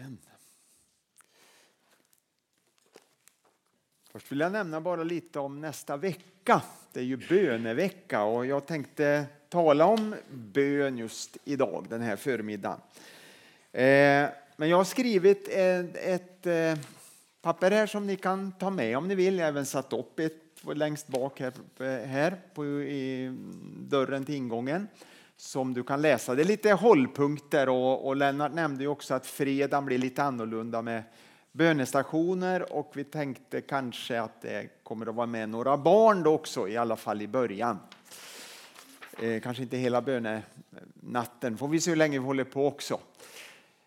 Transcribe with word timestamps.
Amen. 0.00 0.18
Först 4.12 4.32
vill 4.32 4.40
jag 4.40 4.52
nämna 4.52 4.80
bara 4.80 5.02
lite 5.02 5.38
om 5.38 5.60
nästa 5.60 5.96
vecka. 5.96 6.62
Det 6.92 7.00
är 7.00 7.04
ju 7.04 7.16
bönevecka 7.16 8.22
och 8.22 8.46
jag 8.46 8.66
tänkte 8.66 9.26
tala 9.48 9.86
om 9.86 10.14
bön 10.30 10.98
just 10.98 11.36
idag, 11.44 11.86
den 11.88 12.00
här 12.00 12.16
förmiddagen. 12.16 12.80
Eh, 13.72 14.28
men 14.56 14.68
jag 14.68 14.76
har 14.76 14.84
skrivit 14.84 15.48
ett, 15.48 16.46
eh, 16.46 16.78
papper 17.42 17.70
här 17.70 17.86
som 17.86 18.06
ni 18.06 18.16
kan 18.16 18.52
ta 18.52 18.70
med 18.70 18.96
om 18.96 19.08
ni 19.08 19.14
vill. 19.14 19.38
Jag 19.38 19.44
har 19.44 19.48
även 19.48 19.66
satt 19.66 19.92
upp 19.92 20.18
ett 20.18 20.34
längst 20.74 21.08
bak 21.08 21.40
här, 21.40 21.52
eh, 21.78 22.08
här 22.08 22.40
på, 22.54 22.66
i 22.82 23.36
dörren 23.78 24.24
till 24.24 24.34
ingången 24.34 24.88
som 25.40 25.74
du 25.74 25.82
kan 25.82 26.02
läsa. 26.02 26.34
Det 26.34 26.42
är 26.42 26.44
lite 26.44 26.72
hållpunkter 26.72 27.68
och, 27.68 28.06
och 28.06 28.16
Lennart 28.16 28.52
nämnde 28.52 28.86
också 28.86 29.14
att 29.14 29.26
fredagen 29.26 29.84
blir 29.84 29.98
lite 29.98 30.22
annorlunda 30.22 30.82
med 30.82 31.02
bönestationer 31.52 32.72
och 32.72 32.92
vi 32.94 33.04
tänkte 33.04 33.60
kanske 33.60 34.20
att 34.20 34.42
det 34.42 34.68
kommer 34.82 35.06
att 35.06 35.14
vara 35.14 35.26
med 35.26 35.48
några 35.48 35.76
barn 35.76 36.22
då 36.22 36.32
också, 36.32 36.68
i 36.68 36.76
alla 36.76 36.96
fall 36.96 37.22
i 37.22 37.28
början. 37.28 37.78
Eh, 39.22 39.40
kanske 39.40 39.62
inte 39.62 39.76
hela 39.76 40.02
bönenatten, 40.02 41.58
får 41.58 41.68
vi 41.68 41.80
se 41.80 41.90
hur 41.90 41.96
länge 41.96 42.18
vi 42.18 42.24
håller 42.24 42.44
på 42.44 42.66
också. 42.66 43.00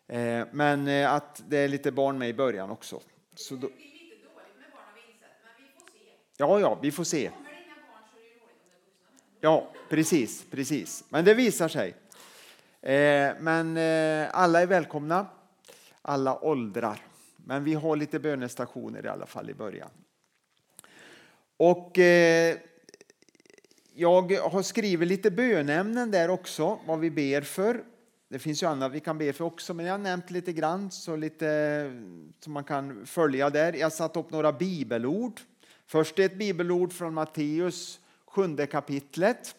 Eh, 0.07 0.45
men 0.51 0.87
eh, 0.87 1.13
att 1.13 1.43
det 1.47 1.57
är 1.57 1.67
lite 1.67 1.91
barn 1.91 2.17
med 2.17 2.29
i 2.29 2.33
början 2.33 2.71
också. 2.71 2.99
Så 3.35 3.55
då... 3.55 3.69
Ja, 6.37 6.59
ja, 6.59 6.79
vi 6.81 6.91
får 6.91 7.03
se. 7.03 7.31
Ja, 9.45 9.69
precis, 9.89 10.45
precis. 10.51 11.03
Men 11.09 11.25
det 11.25 11.33
visar 11.33 11.67
sig. 11.67 11.95
Eh, 12.81 13.33
men 13.39 13.77
eh, 13.77 14.29
alla 14.31 14.61
är 14.61 14.65
välkomna, 14.65 15.27
alla 16.01 16.43
åldrar. 16.43 17.01
Men 17.37 17.63
vi 17.63 17.73
har 17.73 17.95
lite 17.95 18.19
bönestationer 18.19 19.05
i 19.05 19.09
alla 19.09 19.25
fall 19.25 19.49
i 19.49 19.53
början. 19.53 19.89
Och 21.57 21.99
eh, 21.99 22.57
jag 23.93 24.31
har 24.31 24.61
skrivit 24.61 25.07
lite 25.07 25.31
bönämnen 25.31 26.11
där 26.11 26.29
också, 26.29 26.79
vad 26.85 26.99
vi 26.99 27.11
ber 27.11 27.41
för. 27.41 27.83
Det 28.29 28.39
finns 28.39 28.63
ju 28.63 28.67
annat 28.67 28.91
vi 28.91 28.99
kan 28.99 29.17
be 29.17 29.33
för 29.33 29.43
också, 29.43 29.73
men 29.73 29.85
jag 29.85 29.93
har 29.93 29.97
nämnt 29.97 30.31
lite 30.31 30.53
grann 30.53 30.91
så 30.91 31.15
lite 31.15 31.91
som 32.39 32.53
man 32.53 32.63
kan 32.63 33.05
följa 33.05 33.49
där. 33.49 33.73
Jag 33.73 33.85
har 33.85 33.89
satt 33.89 34.17
upp 34.17 34.31
några 34.31 34.51
bibelord. 34.51 35.41
Först 35.87 36.19
ett 36.19 36.35
bibelord 36.35 36.93
från 36.93 37.13
Matteus 37.13 37.99
sjunde 38.33 38.67
kapitlet 38.67 39.55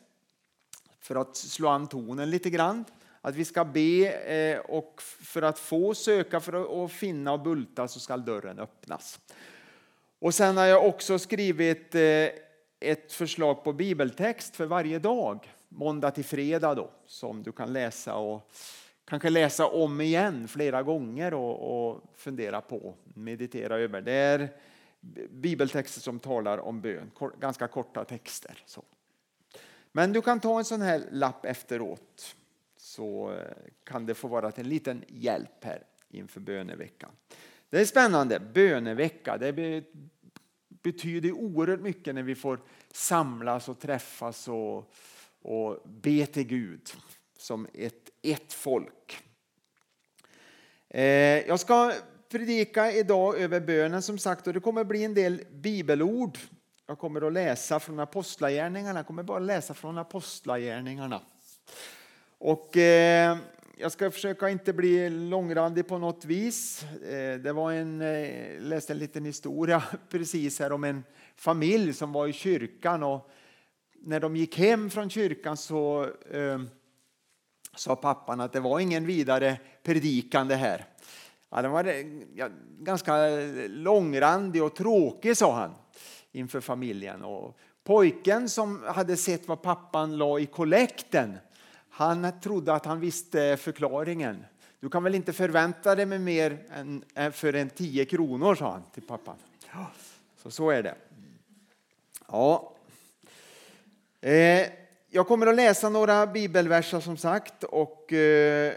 för 1.00 1.16
att 1.16 1.36
slå 1.36 1.68
an 1.68 1.86
tonen 1.86 2.30
lite 2.30 2.50
grann. 2.50 2.84
Att 3.20 3.34
vi 3.34 3.44
ska 3.44 3.64
be 3.64 4.12
eh, 4.12 4.58
och 4.58 5.02
för 5.02 5.42
att 5.42 5.58
få 5.58 5.94
söka, 5.94 6.40
för 6.40 6.84
att 6.84 6.92
finna 6.92 7.32
och 7.32 7.40
bulta 7.40 7.88
så 7.88 8.00
ska 8.00 8.16
dörren 8.16 8.58
öppnas. 8.58 9.20
Och 10.18 10.34
sen 10.34 10.56
har 10.56 10.64
jag 10.64 10.86
också 10.86 11.18
skrivit 11.18 11.94
eh, 11.94 12.28
ett 12.80 13.12
förslag 13.12 13.64
på 13.64 13.72
bibeltext 13.72 14.56
för 14.56 14.66
varje 14.66 14.98
dag, 14.98 15.52
måndag 15.68 16.10
till 16.10 16.24
fredag 16.24 16.74
då, 16.74 16.90
som 17.06 17.42
du 17.42 17.52
kan 17.52 17.72
läsa 17.72 18.14
och 18.14 18.52
kanske 19.04 19.30
läsa 19.30 19.66
om 19.66 20.00
igen 20.00 20.48
flera 20.48 20.82
gånger 20.82 21.34
och, 21.34 21.88
och 21.88 22.02
fundera 22.14 22.60
på, 22.60 22.94
meditera 23.14 23.78
över. 23.78 24.00
Det 24.00 24.12
är 24.12 24.48
bibeltexter 25.30 26.00
som 26.00 26.18
talar 26.18 26.58
om 26.58 26.80
bön, 26.80 27.10
ganska 27.40 27.68
korta 27.68 28.04
texter. 28.04 28.62
Så. 28.66 28.84
Men 29.92 30.12
du 30.12 30.22
kan 30.22 30.40
ta 30.40 30.58
en 30.58 30.64
sån 30.64 30.82
här 30.82 31.04
lapp 31.10 31.44
efteråt 31.44 32.36
så 32.76 33.32
eh, 33.32 33.56
kan 33.84 34.06
det 34.06 34.14
få 34.14 34.28
vara 34.28 34.50
till 34.50 34.64
en 34.64 34.68
liten 34.68 35.04
hjälp 35.08 35.64
här 35.64 35.82
inför 36.08 36.40
böneveckan. 36.40 37.10
Det 37.70 37.80
är 37.80 37.84
spännande, 37.84 38.40
bönevecka. 38.40 39.38
Det 39.38 39.84
betyder 40.68 41.32
oerhört 41.32 41.80
mycket 41.80 42.14
när 42.14 42.22
vi 42.22 42.34
får 42.34 42.60
samlas 42.92 43.68
och 43.68 43.80
träffas 43.80 44.48
och, 44.48 44.94
och 45.42 45.82
be 45.84 46.26
till 46.26 46.46
Gud 46.46 46.92
som 47.38 47.66
ett, 47.74 48.10
ett 48.22 48.52
folk. 48.52 49.24
Eh, 50.88 51.02
jag 51.46 51.60
ska 51.60 51.92
predika 52.34 52.92
idag 52.92 53.38
över 53.38 53.60
bönen 53.60 54.02
som 54.02 54.18
sagt 54.18 54.46
och 54.46 54.52
det 54.52 54.60
kommer 54.60 54.84
bli 54.84 55.04
en 55.04 55.14
del 55.14 55.42
bibelord. 55.52 56.38
Jag 56.86 56.98
kommer 56.98 57.26
att 57.26 57.32
läsa 57.32 57.80
från 57.80 58.00
Apostlagärningarna, 58.00 58.98
jag 58.98 59.06
kommer 59.06 59.22
bara 59.22 59.38
läsa 59.38 59.74
från 59.74 59.98
Apostlagärningarna. 59.98 61.20
Och 62.38 62.76
eh, 62.76 63.36
jag 63.76 63.92
ska 63.92 64.10
försöka 64.10 64.50
inte 64.50 64.72
bli 64.72 65.10
långrandig 65.10 65.88
på 65.88 65.98
något 65.98 66.24
vis. 66.24 66.84
Eh, 66.84 67.38
det 67.38 67.52
var 67.52 67.72
en, 67.72 68.00
eh, 68.00 68.60
läste 68.60 68.92
en 68.92 68.98
liten 68.98 69.24
historia 69.24 69.82
precis 70.10 70.60
här 70.60 70.72
om 70.72 70.84
en 70.84 71.04
familj 71.36 71.92
som 71.92 72.12
var 72.12 72.26
i 72.26 72.32
kyrkan 72.32 73.02
och 73.02 73.30
när 74.00 74.20
de 74.20 74.36
gick 74.36 74.58
hem 74.58 74.90
från 74.90 75.10
kyrkan 75.10 75.56
så 75.56 76.08
eh, 76.30 76.60
sa 77.76 77.96
pappan 77.96 78.40
att 78.40 78.52
det 78.52 78.60
var 78.60 78.80
ingen 78.80 79.06
vidare 79.06 79.60
predikan 79.82 80.48
det 80.48 80.56
här. 80.56 80.86
Ja, 81.54 81.62
den 81.62 81.70
var 81.70 81.84
eh, 81.84 82.06
ja, 82.34 82.48
ganska 82.78 83.16
långrandig 83.68 84.64
och 84.64 84.74
tråkig, 84.74 85.36
sa 85.36 85.54
han 85.54 85.74
inför 86.32 86.60
familjen. 86.60 87.24
Och 87.24 87.58
pojken 87.84 88.48
som 88.48 88.82
hade 88.86 89.16
sett 89.16 89.48
vad 89.48 89.62
pappan 89.62 90.16
la 90.16 90.38
i 90.38 90.46
kollekten, 90.46 91.38
han 91.90 92.40
trodde 92.40 92.74
att 92.74 92.84
han 92.84 93.00
visste 93.00 93.56
förklaringen. 93.56 94.44
Du 94.80 94.88
kan 94.88 95.02
väl 95.02 95.14
inte 95.14 95.32
förvänta 95.32 95.94
dig 95.94 96.06
mer 96.06 96.58
än 96.70 97.04
eh, 97.14 97.30
för 97.30 97.52
en 97.52 97.70
10 97.70 98.04
kronor, 98.04 98.54
sa 98.54 98.70
han 98.70 98.82
till 98.94 99.02
pappan. 99.02 99.36
Så, 100.42 100.50
så 100.50 100.70
är 100.70 100.82
det. 100.82 100.94
Ja. 102.28 102.72
Eh, 104.20 104.66
jag 105.10 105.28
kommer 105.28 105.46
att 105.46 105.56
läsa 105.56 105.88
några 105.88 106.26
bibelverser 106.26 107.00
som 107.00 107.16
sagt 107.16 107.64
och 107.64 108.12
eh, 108.12 108.74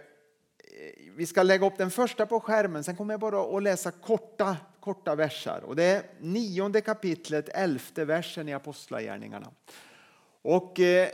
vi 1.17 1.25
ska 1.25 1.43
lägga 1.43 1.67
upp 1.67 1.77
den 1.77 1.91
första 1.91 2.25
på 2.25 2.39
skärmen, 2.39 2.83
sen 2.83 2.95
kommer 2.95 3.13
jag 3.13 3.19
bara 3.19 3.57
att 3.57 3.63
läsa 3.63 3.91
korta, 3.91 4.57
korta 4.79 5.15
verser. 5.15 5.63
Och 5.63 5.75
det 5.75 5.83
är 5.83 6.03
nionde 6.19 6.81
kapitlet, 6.81 7.49
elfte 7.49 8.05
versen 8.05 8.49
i 8.49 8.53
Apostlagärningarna. 8.53 9.51
Och 10.41 10.79
eh, 10.79 11.09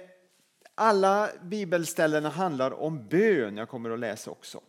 alla 0.75 1.30
bibelställena 1.41 2.30
handlar 2.30 2.72
om 2.72 3.08
bön, 3.08 3.58
jag 3.58 3.69
kommer 3.69 3.90
att 3.90 4.00
läsa 4.00 4.31
också. 4.31 4.62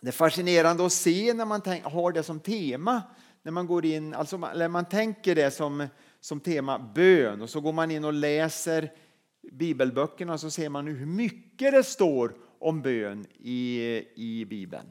Det 0.00 0.08
är 0.08 0.12
fascinerande 0.12 0.86
att 0.86 0.92
se 0.92 1.34
när 1.34 1.44
man 1.44 1.62
har 1.82 2.12
det 2.12 2.22
som 2.22 2.40
tema, 2.40 3.02
när 3.42 3.52
man 3.52 3.66
går 3.66 3.84
in, 3.84 4.14
alltså 4.14 4.36
när 4.36 4.68
man 4.68 4.84
tänker 4.84 5.34
det 5.34 5.50
som, 5.50 5.86
som 6.20 6.40
tema 6.40 6.78
bön 6.78 7.42
och 7.42 7.50
så 7.50 7.60
går 7.60 7.72
man 7.72 7.90
in 7.90 8.04
och 8.04 8.12
läser 8.12 8.92
bibelböckerna 9.52 10.38
så 10.38 10.50
ser 10.50 10.68
man 10.68 10.86
hur 10.86 11.06
mycket 11.06 11.72
det 11.72 11.84
står 11.84 12.47
om 12.60 12.82
bön 12.82 13.26
i, 13.38 13.80
i 14.14 14.44
Bibeln. 14.44 14.86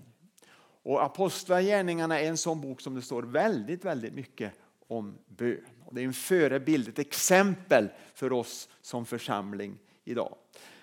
Och 0.84 1.04
Apostlagärningarna 1.04 2.20
är 2.20 2.28
en 2.28 2.38
sån 2.38 2.62
bok 2.62 2.82
som 2.82 2.96
det 2.96 3.02
står 3.02 3.24
väldigt, 3.24 3.86
väldigt 3.86 4.14
mycket 4.14 4.54
om 4.88 5.18
bön. 5.28 5.66
Och 5.86 5.96
det 5.96 6.02
är 6.02 6.06
en 6.06 6.14
förebild, 6.14 6.88
ett 6.88 7.00
exempel 7.00 7.90
för 8.14 8.32
oss 8.32 8.70
som 8.82 9.06
församling 9.06 9.78
idag. 10.04 10.36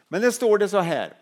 Men 0.09 0.21
det 0.21 0.33
står 0.33 0.59
det 0.59 0.69
så 0.69 0.81
här. 0.81 1.13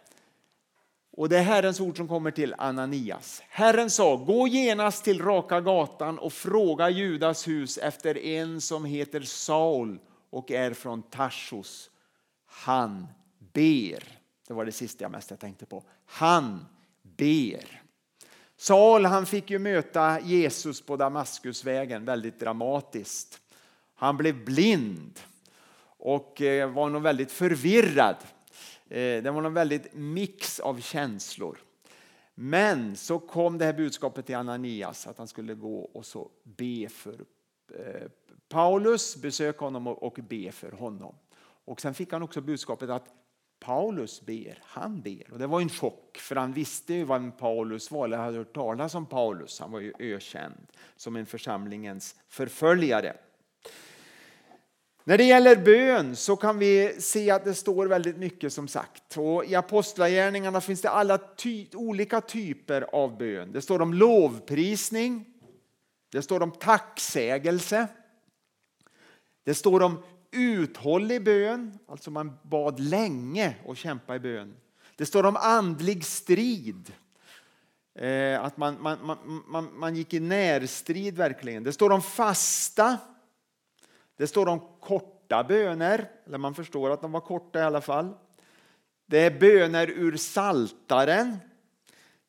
Och 1.16 1.28
det 1.28 1.38
är 1.38 1.42
Herrens 1.42 1.80
ord 1.80 1.96
som 1.96 2.08
kommer 2.08 2.30
till 2.30 2.54
Ananias. 2.58 3.42
Herren 3.48 3.90
sa, 3.90 4.16
gå 4.16 4.48
genast 4.48 5.04
till 5.04 5.22
Raka 5.22 5.60
gatan 5.60 6.18
och 6.18 6.32
fråga 6.32 6.90
Judas 6.90 7.48
hus 7.48 7.78
efter 7.78 8.18
en 8.18 8.60
som 8.60 8.84
heter 8.84 9.20
Saul 9.20 9.98
och 10.30 10.50
är 10.50 10.72
från 10.74 11.02
Tarsus. 11.02 11.90
Han 12.46 13.06
ber. 13.52 14.21
Det 14.47 14.54
var 14.54 14.64
det 14.64 14.72
sista 14.72 15.04
jag 15.04 15.10
mest 15.10 15.38
tänkte 15.41 15.66
på. 15.66 15.84
Han 16.04 16.66
ber. 17.03 17.82
Saul 18.56 19.05
han 19.05 19.26
fick 19.26 19.50
ju 19.50 19.58
möta 19.58 20.20
Jesus 20.20 20.81
på 20.81 20.96
Damaskusvägen 20.96 22.05
väldigt 22.05 22.40
dramatiskt. 22.40 23.40
Han 23.94 24.16
blev 24.16 24.44
blind 24.44 25.20
och 25.84 26.43
eh, 26.43 26.70
var 26.70 26.90
nog 26.90 27.02
väldigt 27.02 27.32
förvirrad. 27.32 28.16
Eh, 28.88 29.22
det 29.22 29.31
var 29.31 29.43
en 29.43 29.55
väldigt 29.55 29.94
mix 29.94 30.61
av 30.61 30.81
känslor. 30.81 31.58
Men 32.34 32.96
så 32.96 33.19
kom 33.19 33.58
det 33.58 33.64
här 33.64 33.72
budskapet 33.72 34.26
till 34.26 34.37
Ananias 34.37 35.06
att 35.06 35.19
han 35.19 35.28
skulle 35.28 35.55
gå 35.55 35.81
och 35.81 36.06
så 36.06 36.31
be 36.44 36.88
för 36.88 37.25
eh, 37.75 38.08
Paulus, 38.49 39.16
besöka 39.16 39.64
honom 39.64 39.87
och 39.87 40.19
be 40.28 40.52
för 40.52 40.72
honom. 40.72 41.14
Och 41.64 41.81
sen 41.81 41.94
fick 41.94 42.12
han 42.12 42.22
också 42.22 42.40
budskapet 42.40 42.90
att 42.90 43.21
Paulus 43.64 44.20
ber, 44.20 44.59
han 44.62 45.00
ber. 45.00 45.32
Och 45.32 45.38
det 45.38 45.47
var 45.47 45.61
en 45.61 45.69
chock, 45.69 46.19
för 46.19 46.37
han 46.37 46.53
visste 46.53 46.94
ju 46.94 47.05
vad 47.05 47.38
Paulus 47.38 47.91
var, 47.91 48.05
eller 48.05 48.17
hade 48.17 48.38
hört 48.38 48.55
talas 48.55 48.94
om 48.94 49.06
Paulus. 49.06 49.61
Han 49.61 49.73
var 49.73 49.81
ju 49.81 49.93
ökänd 49.99 50.67
som 50.97 51.17
en 51.17 51.26
församlingens 51.26 52.17
förföljare. 52.29 53.17
När 55.05 55.19
det 55.19 55.25
gäller 55.25 55.56
bön 55.56 56.17
så 56.17 56.37
kan 56.37 56.59
vi 56.59 56.97
se 56.99 57.31
att 57.31 57.44
det 57.44 57.55
står 57.55 57.87
väldigt 57.87 58.17
mycket 58.17 58.53
som 58.53 58.69
sagt. 58.69 59.17
Och 59.17 59.44
I 59.44 59.55
Apostlagärningarna 59.55 60.61
finns 60.61 60.81
det 60.81 60.91
alla 60.91 61.19
ty 61.19 61.67
olika 61.75 62.20
typer 62.20 62.82
av 62.93 63.19
bön. 63.19 63.53
Det 63.53 63.62
står 63.62 63.82
om 63.82 63.94
lovprisning, 63.94 65.26
det 66.12 66.23
står 66.23 66.43
om 66.43 66.50
tacksägelse, 66.50 67.88
det 69.44 69.55
står 69.55 69.82
om 69.82 70.03
uthållig 70.32 71.25
bön, 71.25 71.79
alltså 71.88 72.11
man 72.11 72.38
bad 72.43 72.81
länge 72.81 73.56
och 73.64 73.76
kämpa 73.76 74.17
i 74.17 74.20
bön. 74.20 74.56
Det 74.96 75.06
står 75.06 75.26
om 75.26 75.37
andlig 75.37 76.05
strid, 76.05 76.93
eh, 77.94 78.44
att 78.44 78.56
man, 78.56 78.82
man, 78.82 78.99
man, 79.06 79.43
man, 79.46 79.69
man 79.79 79.96
gick 79.96 80.14
i 80.14 80.20
närstrid 80.20 81.17
verkligen. 81.17 81.64
Det 81.64 81.73
står 81.73 81.90
om 81.90 82.02
fasta, 82.02 82.99
det 84.17 84.26
står 84.26 84.49
om 84.49 84.61
korta 84.81 85.44
böner, 85.44 86.11
eller 86.26 86.38
man 86.38 86.55
förstår 86.55 86.90
att 86.90 87.00
de 87.00 87.12
var 87.12 87.20
korta 87.20 87.58
i 87.58 87.62
alla 87.62 87.81
fall. 87.81 88.14
Det 89.06 89.19
är 89.19 89.40
böner 89.40 89.90
ur 89.90 90.17
saltaren. 90.17 91.37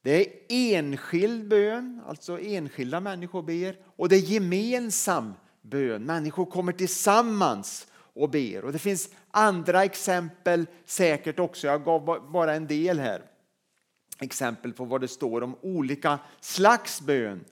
Det 0.01 0.19
är 0.21 0.27
enskild 0.49 1.47
bön, 1.47 2.01
alltså 2.07 2.39
enskilda 2.39 2.99
människor 2.99 3.41
ber. 3.41 3.77
Och 3.95 4.09
det 4.09 4.15
är 4.15 4.19
gemensam 4.19 5.33
bön. 5.61 6.03
Människor 6.03 6.45
kommer 6.45 6.71
tillsammans 6.71 7.87
och 8.15 8.29
ber. 8.29 8.65
Och 8.65 8.71
det 8.71 8.79
finns 8.79 9.09
andra 9.31 9.83
exempel 9.83 10.65
säkert 10.85 11.39
också. 11.39 11.67
Jag 11.67 11.83
gav 11.83 12.31
bara 12.31 12.53
en 12.53 12.67
del 12.67 12.99
här. 12.99 13.21
Exempel 14.19 14.73
på 14.73 14.85
vad 14.85 15.01
det 15.01 15.07
står 15.07 15.43
om 15.43 15.55
olika 15.61 16.19
slags 16.39 17.01
bön 17.01 17.45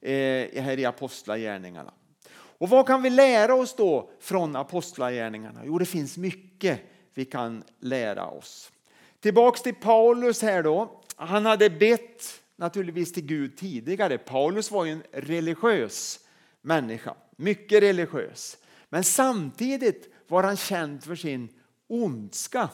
eh, 0.00 0.62
här 0.62 0.78
i 0.78 0.84
Apostlagärningarna. 0.84 1.92
Och 2.34 2.68
vad 2.68 2.86
kan 2.86 3.02
vi 3.02 3.10
lära 3.10 3.54
oss 3.54 3.76
då 3.76 4.10
från 4.20 4.56
Apostlagärningarna? 4.56 5.60
Jo, 5.64 5.78
det 5.78 5.86
finns 5.86 6.16
mycket 6.16 6.80
vi 7.14 7.24
kan 7.24 7.64
lära 7.80 8.26
oss. 8.26 8.72
Tillbaks 9.20 9.62
till 9.62 9.74
Paulus 9.74 10.42
här 10.42 10.62
då. 10.62 11.00
Han 11.16 11.46
hade 11.46 11.70
bett 11.70 12.42
naturligtvis 12.56 13.12
till 13.12 13.26
Gud 13.26 13.56
tidigare. 13.56 14.18
Paulus 14.18 14.70
var 14.70 14.84
ju 14.84 14.92
en 14.92 15.02
religiös 15.12 16.20
människa, 16.60 17.14
mycket 17.36 17.82
religiös. 17.82 18.56
Men 18.92 19.04
samtidigt 19.04 20.08
var 20.28 20.42
han 20.42 20.56
känd 20.56 21.04
för 21.04 21.14
sin 21.14 21.48
ondska. 21.86 22.68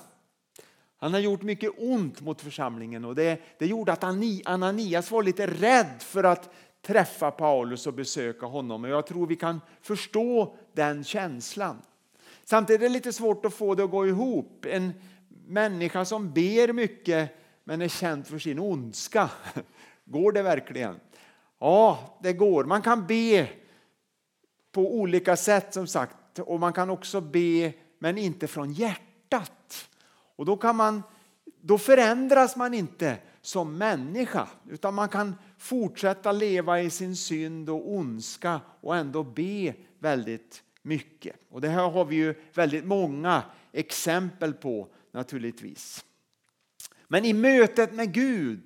Han 0.97 1.13
har 1.13 1.21
gjort 1.21 1.43
mycket 1.43 1.73
ont 1.79 2.21
mot 2.21 2.41
församlingen 2.41 3.05
och 3.05 3.15
det, 3.15 3.41
det 3.59 3.67
gjorde 3.67 3.93
att 3.93 4.05
Ananias 4.45 5.11
var 5.11 5.23
lite 5.23 5.47
rädd 5.47 5.95
för 5.99 6.25
att 6.25 6.55
träffa 6.83 7.31
Paulus 7.31 7.87
och 7.87 7.95
besöka 7.95 8.47
honom. 8.47 8.85
Och 8.85 8.91
jag 8.91 9.07
tror 9.07 9.27
vi 9.27 9.37
kan 9.37 9.61
förstå 9.81 10.57
den 10.73 11.05
känslan. 11.05 11.83
Samtidigt 12.45 12.83
är 12.83 12.89
det 12.89 12.93
lite 12.93 13.13
svårt 13.13 13.45
att 13.45 13.55
få 13.55 13.75
det 13.75 13.85
att 13.85 13.91
gå 13.91 14.07
ihop. 14.07 14.67
En 14.69 14.93
människa 15.47 16.05
som 16.05 16.33
ber 16.33 16.73
mycket 16.73 17.37
men 17.65 17.83
är 17.83 17.89
känd 17.89 18.27
för 18.27 18.39
sin 18.39 18.59
ondska. 18.59 19.31
Går 20.05 20.33
det 20.33 20.43
verkligen? 20.43 21.01
Ja, 21.59 22.19
det 22.23 22.33
går. 22.33 22.65
Man 22.65 22.83
kan 22.83 23.07
be 23.07 23.49
på 24.73 24.95
olika 24.95 25.37
sätt 25.37 25.75
som 25.75 25.87
sagt 25.87 26.39
och 26.39 26.61
man 26.61 26.73
kan 26.73 26.91
också 26.91 27.21
be 27.21 27.73
men 27.99 28.19
inte 28.19 28.47
från 28.47 28.73
hjärtat. 28.73 29.89
Och 30.37 30.45
då, 30.45 30.57
kan 30.57 30.77
man, 30.77 31.03
då 31.61 31.79
förändras 31.79 32.57
man 32.57 32.75
inte 32.75 33.19
som 33.41 33.79
människa 33.79 34.49
utan 34.69 34.95
man 34.95 35.09
kan 35.09 35.35
fortsätta 35.59 36.33
leva 36.33 36.81
i 36.81 36.91
sin 36.91 37.17
synd 37.17 37.71
och 37.71 37.95
ondska 37.95 38.61
och 38.81 38.97
ändå 38.97 39.25
be 39.25 39.75
väldigt 39.99 40.63
mycket. 40.83 41.37
Och 41.51 41.61
det 41.61 41.69
här 41.69 41.91
har 41.91 42.05
vi 42.05 42.17
ju 42.17 42.35
väldigt 42.55 42.85
många 42.85 43.43
exempel 43.73 44.53
på 44.53 44.89
naturligtvis. 45.13 46.05
Men 47.09 47.25
i 47.25 47.33
mötet 47.33 47.93
med 47.93 48.13
Gud 48.13 48.63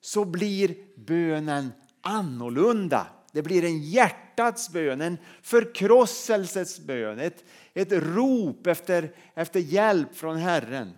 så 0.00 0.24
blir 0.24 0.74
bönen 0.96 1.72
annorlunda. 2.00 3.06
Det 3.36 3.42
blir 3.42 3.64
en 3.64 3.82
hjärtats 3.82 4.72
bön, 4.72 5.00
en 5.00 5.18
förkrosselsens 5.42 6.80
bön, 6.80 7.18
ett, 7.18 7.44
ett 7.74 7.92
rop 7.92 8.66
efter, 8.66 9.12
efter 9.34 9.60
hjälp 9.60 10.16
från 10.16 10.36
Herren. 10.36 10.92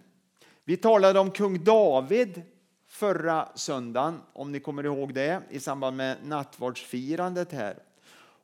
Vi 0.65 0.77
talade 0.77 1.21
om 1.21 1.31
kung 1.31 1.65
David 1.65 2.43
förra 2.89 3.49
söndagen, 3.55 4.21
om 4.33 4.53
ni 4.53 4.61
kommer 4.61 4.87
ihåg 4.87 5.15
det, 5.15 5.43
i 5.51 5.61
samband 5.61 5.97
med 5.97 6.17
nattvardsfirandet 6.25 7.53
här. 7.53 7.79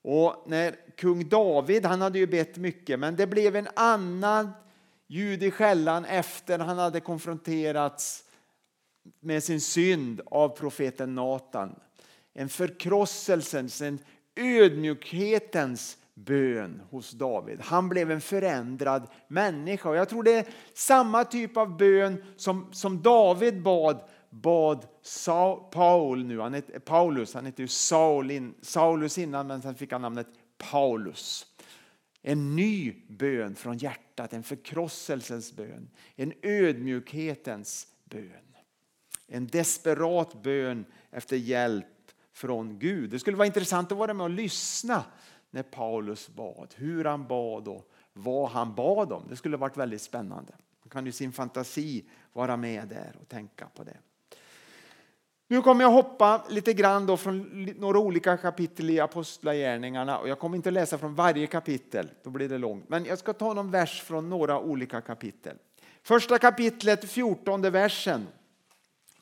Och 0.02 0.44
när 0.46 0.76
kung 0.96 1.28
David, 1.28 1.86
han 1.86 2.00
hade 2.00 2.18
ju 2.18 2.26
bett 2.26 2.56
mycket, 2.56 2.98
men 2.98 3.16
det 3.16 3.26
blev 3.26 3.56
en 3.56 3.68
annan 3.76 4.50
ljud 5.06 5.42
i 5.42 5.50
skällan 5.50 6.04
efter 6.04 6.58
han 6.58 6.78
hade 6.78 7.00
konfronterats 7.00 8.24
med 9.20 9.44
sin 9.44 9.60
synd 9.60 10.20
av 10.26 10.48
profeten 10.48 11.14
Natan. 11.14 11.74
En 12.34 12.48
förkrosselsens, 12.48 13.82
en 13.82 13.98
ödmjukhetens 14.36 15.98
bön 16.14 16.82
hos 16.90 17.10
David. 17.10 17.60
Han 17.60 17.88
blev 17.88 18.10
en 18.10 18.20
förändrad 18.20 19.08
människa. 19.28 19.88
Och 19.88 19.96
jag 19.96 20.08
tror 20.08 20.22
det 20.22 20.32
är 20.32 20.46
samma 20.74 21.24
typ 21.24 21.56
av 21.56 21.76
bön 21.76 22.24
som, 22.36 22.72
som 22.72 23.02
David 23.02 23.62
bad 23.62 24.00
bad 24.42 24.86
Paul 25.70 26.24
nu, 26.24 26.40
han 26.40 26.54
heter, 26.54 26.78
Paulus, 26.78 27.34
han 27.34 27.46
hette 27.46 27.62
ju 27.62 27.68
Saul 27.68 28.30
in, 28.30 28.54
Saulus 28.62 29.18
innan 29.18 29.46
men 29.46 29.62
sen 29.62 29.74
fick 29.74 29.92
han 29.92 30.02
namnet 30.02 30.26
Paulus. 30.58 31.46
En 32.22 32.56
ny 32.56 32.94
bön 33.08 33.54
från 33.54 33.78
hjärtat, 33.78 34.32
en 34.32 34.42
förkrosselsens 34.42 35.52
bön, 35.52 35.90
en 36.16 36.32
ödmjukhetens 36.42 37.86
bön. 38.04 38.56
En 39.26 39.46
desperat 39.46 40.42
bön 40.42 40.84
efter 41.10 41.36
hjälp 41.36 41.86
från 42.34 42.78
Gud. 42.78 43.10
Det 43.10 43.18
skulle 43.18 43.36
vara 43.36 43.46
intressant 43.46 43.92
att 43.92 43.98
vara 43.98 44.14
med 44.14 44.24
och 44.24 44.30
lyssna 44.30 45.04
när 45.50 45.62
Paulus 45.62 46.28
bad, 46.28 46.74
hur 46.76 47.04
han 47.04 47.26
bad 47.26 47.68
och 47.68 47.90
vad 48.12 48.50
han 48.50 48.74
bad 48.74 49.12
om. 49.12 49.26
Det 49.28 49.36
skulle 49.36 49.56
varit 49.56 49.76
väldigt 49.76 50.02
spännande. 50.02 50.52
Man 50.82 50.90
kan 50.90 51.06
ju 51.06 51.12
sin 51.12 51.32
fantasi 51.32 52.04
vara 52.32 52.56
med 52.56 52.88
där 52.88 53.16
och 53.20 53.28
tänka 53.28 53.66
på 53.74 53.84
det. 53.84 53.96
Nu 55.48 55.62
kommer 55.62 55.84
jag 55.84 55.90
hoppa 55.90 56.44
lite 56.48 56.72
grann 56.72 57.06
då 57.06 57.16
från 57.16 57.64
några 57.78 57.98
olika 57.98 58.36
kapitel 58.36 58.90
i 58.90 59.00
Apostlagärningarna 59.00 60.18
och 60.18 60.28
jag 60.28 60.38
kommer 60.38 60.56
inte 60.56 60.70
läsa 60.70 60.98
från 60.98 61.14
varje 61.14 61.46
kapitel, 61.46 62.10
då 62.22 62.30
blir 62.30 62.48
det 62.48 62.58
långt. 62.58 62.88
Men 62.88 63.04
jag 63.04 63.18
ska 63.18 63.32
ta 63.32 63.54
någon 63.54 63.70
vers 63.70 64.02
från 64.02 64.30
några 64.30 64.60
olika 64.60 65.00
kapitel. 65.00 65.56
Första 66.02 66.38
kapitlet, 66.38 67.10
fjortonde 67.10 67.70
versen. 67.70 68.26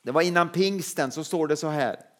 Det 0.01 0.11
var 0.11 0.21
innan 0.21 0.49
pingsten, 0.49 1.11
så 1.11 1.23
står 1.23 1.47
det 1.47 1.55
så 1.55 1.67
här. 1.67 2.12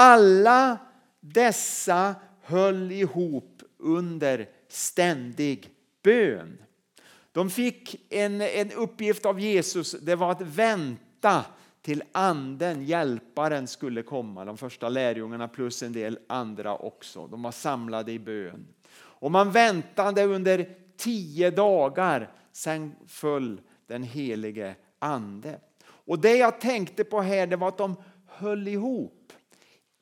Alla 0.00 0.78
dessa 1.20 2.14
höll 2.42 2.92
ihop 2.92 3.62
under 3.78 4.48
ständig 4.68 5.70
bön. 6.02 6.58
De 7.32 7.50
fick 7.50 8.12
en, 8.12 8.40
en 8.40 8.72
uppgift 8.72 9.26
av 9.26 9.40
Jesus, 9.40 9.92
det 9.92 10.16
var 10.16 10.30
att 10.30 10.40
vänta 10.40 11.44
till 11.82 12.02
anden, 12.12 12.84
hjälparen, 12.84 13.66
skulle 13.66 14.02
komma. 14.02 14.44
De 14.44 14.56
första 14.56 14.88
lärjungarna 14.88 15.48
plus 15.48 15.82
en 15.82 15.92
del 15.92 16.18
andra 16.26 16.76
också. 16.76 17.26
De 17.26 17.42
var 17.42 17.52
samlade 17.52 18.12
i 18.12 18.18
bön. 18.18 18.66
Och 18.94 19.30
man 19.30 19.50
väntade 19.50 20.24
under 20.24 20.76
tio 20.96 21.50
dagar, 21.50 22.32
sen 22.52 22.94
föll 23.06 23.60
den 23.86 24.02
helige 24.02 24.74
ande. 24.98 25.60
Och 25.86 26.18
det 26.18 26.36
jag 26.36 26.60
tänkte 26.60 27.04
på 27.04 27.20
här 27.20 27.46
det 27.46 27.56
var 27.56 27.68
att 27.68 27.78
de 27.78 27.96
höll 28.26 28.68
ihop. 28.68 29.17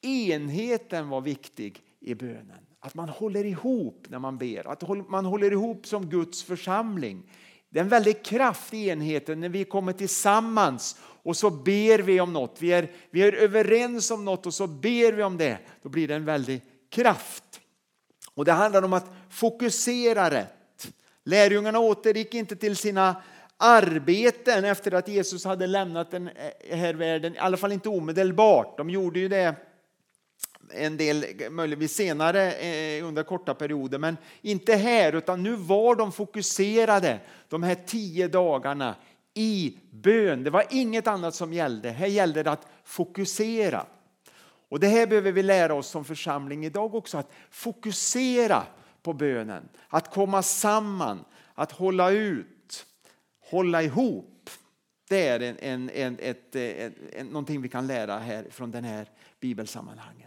Enheten 0.02 1.08
var 1.08 1.20
viktig 1.20 1.82
i 2.00 2.14
bönen. 2.14 2.66
Att 2.80 2.94
man 2.94 3.08
håller 3.08 3.44
ihop 3.44 4.06
när 4.08 4.18
man 4.18 4.38
ber, 4.38 4.68
att 4.68 5.08
man 5.08 5.24
håller 5.24 5.52
ihop 5.52 5.86
som 5.86 6.06
Guds 6.06 6.42
församling. 6.42 7.22
Det 7.68 7.78
är 7.78 7.82
en 7.82 7.88
väldig 7.88 8.24
kraft 8.24 8.74
i 8.74 8.88
enheten 8.88 9.40
när 9.40 9.48
vi 9.48 9.64
kommer 9.64 9.92
tillsammans 9.92 10.96
och 11.22 11.36
så 11.36 11.50
ber 11.50 11.98
vi 11.98 12.20
om 12.20 12.32
något. 12.32 12.56
Vi 12.58 12.72
är, 12.72 12.90
vi 13.10 13.22
är 13.22 13.32
överens 13.32 14.10
om 14.10 14.24
något 14.24 14.46
och 14.46 14.54
så 14.54 14.66
ber 14.66 15.12
vi 15.12 15.22
om 15.22 15.36
det. 15.36 15.58
Då 15.82 15.88
blir 15.88 16.08
det 16.08 16.14
en 16.14 16.24
väldig 16.24 16.60
kraft. 16.90 17.60
Och 18.34 18.44
Det 18.44 18.52
handlar 18.52 18.82
om 18.82 18.92
att 18.92 19.10
fokusera 19.30 20.30
rätt. 20.30 20.92
Lärjungarna 21.24 21.78
återgick 21.78 22.34
inte 22.34 22.56
till 22.56 22.76
sina 22.76 23.22
arbeten 23.56 24.64
efter 24.64 24.92
att 24.92 25.08
Jesus 25.08 25.44
hade 25.44 25.66
lämnat 25.66 26.10
den 26.10 26.28
eh, 26.28 26.78
här 26.78 26.94
världen, 26.94 27.34
i 27.34 27.38
alla 27.38 27.56
fall 27.56 27.72
inte 27.72 27.88
omedelbart. 27.88 28.76
De 28.76 28.90
gjorde 28.90 29.18
ju 29.18 29.28
det 29.28 29.54
en 30.70 30.96
del 30.96 31.26
möjligtvis 31.50 31.94
senare 31.94 32.52
eh, 32.52 33.06
under 33.06 33.22
korta 33.22 33.54
perioder, 33.54 33.98
men 33.98 34.16
inte 34.42 34.74
här, 34.74 35.12
utan 35.12 35.42
nu 35.42 35.56
var 35.56 35.94
de 35.94 36.12
fokuserade 36.12 37.20
de 37.48 37.62
här 37.62 37.76
tio 37.86 38.28
dagarna 38.28 38.94
i 39.34 39.78
bön. 39.90 40.44
Det 40.44 40.50
var 40.50 40.64
inget 40.70 41.06
annat 41.06 41.34
som 41.34 41.52
gällde. 41.52 41.90
Här 41.90 42.06
gällde 42.06 42.42
det 42.42 42.50
att 42.50 42.66
fokusera. 42.84 43.86
Och 44.68 44.80
Det 44.80 44.88
här 44.88 45.06
behöver 45.06 45.32
vi 45.32 45.42
lära 45.42 45.74
oss 45.74 45.88
som 45.88 46.04
församling 46.04 46.64
idag 46.64 46.94
också, 46.94 47.18
att 47.18 47.32
fokusera 47.50 48.62
på 49.02 49.12
bönen. 49.12 49.68
Att 49.88 50.14
komma 50.14 50.42
samman, 50.42 51.24
att 51.54 51.72
hålla 51.72 52.10
ut, 52.10 52.86
hålla 53.50 53.82
ihop. 53.82 54.50
Det 55.08 55.28
är 55.28 55.40
en, 55.40 55.56
en, 55.58 55.90
en, 55.90 56.18
ett, 56.20 56.56
eh, 56.56 56.90
en, 57.12 57.26
någonting 57.26 57.62
vi 57.62 57.68
kan 57.68 57.86
lära 57.86 58.18
här 58.18 58.46
från 58.50 58.70
den 58.70 58.84
här 58.84 59.08
bibelsammanhanget. 59.40 60.25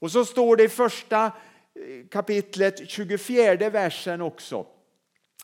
Och 0.00 0.10
så 0.12 0.24
står 0.24 0.56
det 0.56 0.64
i 0.64 0.68
första 0.68 1.24
eh, 1.24 1.32
kapitlet 2.10 2.90
24 2.90 3.70
versen 3.70 4.20
också 4.20 4.66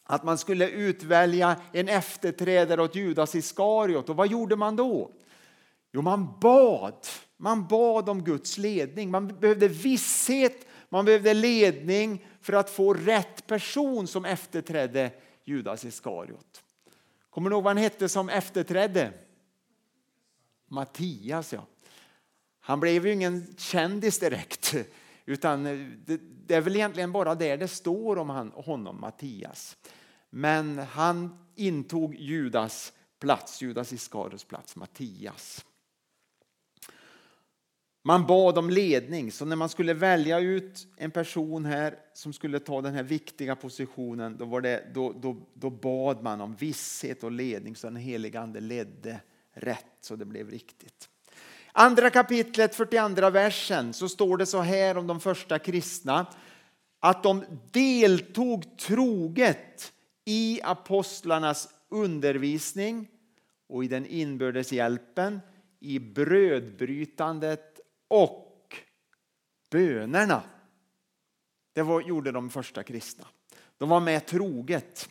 att 0.07 0.25
man 0.25 0.39
skulle 0.39 0.69
utvälja 0.69 1.61
en 1.73 1.89
efterträdare 1.89 2.83
åt 2.83 2.95
Judas 2.95 3.35
Iskariot. 3.35 4.09
Och 4.09 4.17
vad 4.17 4.29
gjorde 4.29 4.57
man 4.57 4.77
då? 4.77 5.13
Jo, 5.93 6.03
man 6.03 6.39
bad. 6.41 7.07
Man 7.37 7.67
bad 7.67 8.09
om 8.09 8.25
Guds 8.25 8.59
ledning. 8.59 9.11
Man 9.11 9.27
behövde 9.41 9.69
visshet, 9.69 10.67
man 10.89 11.05
behövde 11.05 11.35
ledning 11.35 12.27
för 12.41 12.53
att 12.53 12.71
få 12.71 12.95
rätt 12.95 13.47
person 13.47 14.07
som 14.07 14.25
efterträdde 14.25 15.11
Judas 15.45 15.85
Iskariot. 15.85 16.63
Kommer 17.31 17.51
du 17.51 17.57
ihåg 17.57 17.65
vad 17.65 17.71
han 17.71 17.83
hette 17.83 18.09
som 18.09 18.29
efterträdde? 18.29 19.13
Mattias, 20.69 21.53
ja. 21.53 21.67
Han 22.67 22.81
blev 22.81 23.07
ju 23.07 23.13
ingen 23.13 23.55
kändis 23.57 24.19
direkt, 24.19 24.75
utan 25.25 25.65
det, 26.05 26.21
det 26.47 26.55
är 26.55 26.61
väl 26.61 26.77
egentligen 26.77 27.13
bara 27.13 27.35
där 27.35 27.57
det 27.57 27.69
står 27.69 28.19
om 28.19 28.31
han, 28.31 28.53
honom, 28.55 29.01
Mattias. 29.01 29.77
Men 30.31 30.79
han 30.79 31.39
intog 31.55 32.15
Judas 32.15 32.93
plats, 33.21 33.63
Judas 33.63 33.93
Iskarios 33.93 34.45
plats, 34.45 34.77
Mattias. 34.77 35.65
Man 38.03 38.27
bad 38.27 38.59
om 38.59 38.71
ledning, 38.71 39.33
så 39.33 39.45
när 39.45 39.57
man 39.57 39.69
skulle 39.69 39.95
välja 39.95 40.41
ut 40.41 40.87
en 40.97 41.11
person 41.11 41.65
här 41.65 41.99
som 42.15 42.33
skulle 42.33 42.59
ta 42.59 42.81
den 42.81 42.95
här 42.95 43.03
viktiga 43.03 43.57
positionen, 43.57 44.37
då, 44.39 44.45
var 44.45 44.61
det, 44.61 44.91
då, 44.95 45.13
då, 45.13 45.37
då 45.55 45.71
bad 45.71 46.23
man 46.23 46.41
om 46.41 46.55
visshet 46.55 47.25
och 47.25 47.33
ledning 47.33 47.77
så 47.77 47.87
den 47.87 47.97
helige 47.97 48.41
Ande 48.41 48.61
ledde 48.61 49.21
rätt 49.53 49.87
så 50.01 50.17
det 50.17 50.25
blev 50.25 50.51
riktigt. 50.51 51.09
Andra 51.79 52.11
kapitlet, 52.11 52.75
42 52.75 53.31
versen, 53.31 53.93
så 53.93 54.09
står 54.09 54.37
det 54.37 54.47
så 54.47 54.61
här 54.61 54.97
om 54.97 55.07
de 55.07 55.21
första 55.21 55.59
kristna 55.59 56.27
att 57.01 57.23
de 57.23 57.45
deltog 57.71 58.79
troget 58.79 59.93
i 60.25 60.61
apostlarnas 60.63 61.69
undervisning 61.89 63.09
och 63.69 63.85
i 63.85 63.89
den 63.89 64.07
inbördes 64.07 64.73
hjälpen, 64.73 65.41
i 65.81 65.99
brödbrytandet 65.99 67.81
och 68.09 68.77
bönerna. 69.71 70.43
Det 71.73 71.83
var, 71.83 72.01
gjorde 72.01 72.33
de 72.33 72.51
första 72.51 72.83
kristna. 72.83 73.25
De 73.79 73.89
var 73.89 74.01
med 74.01 74.27
troget, 74.27 75.09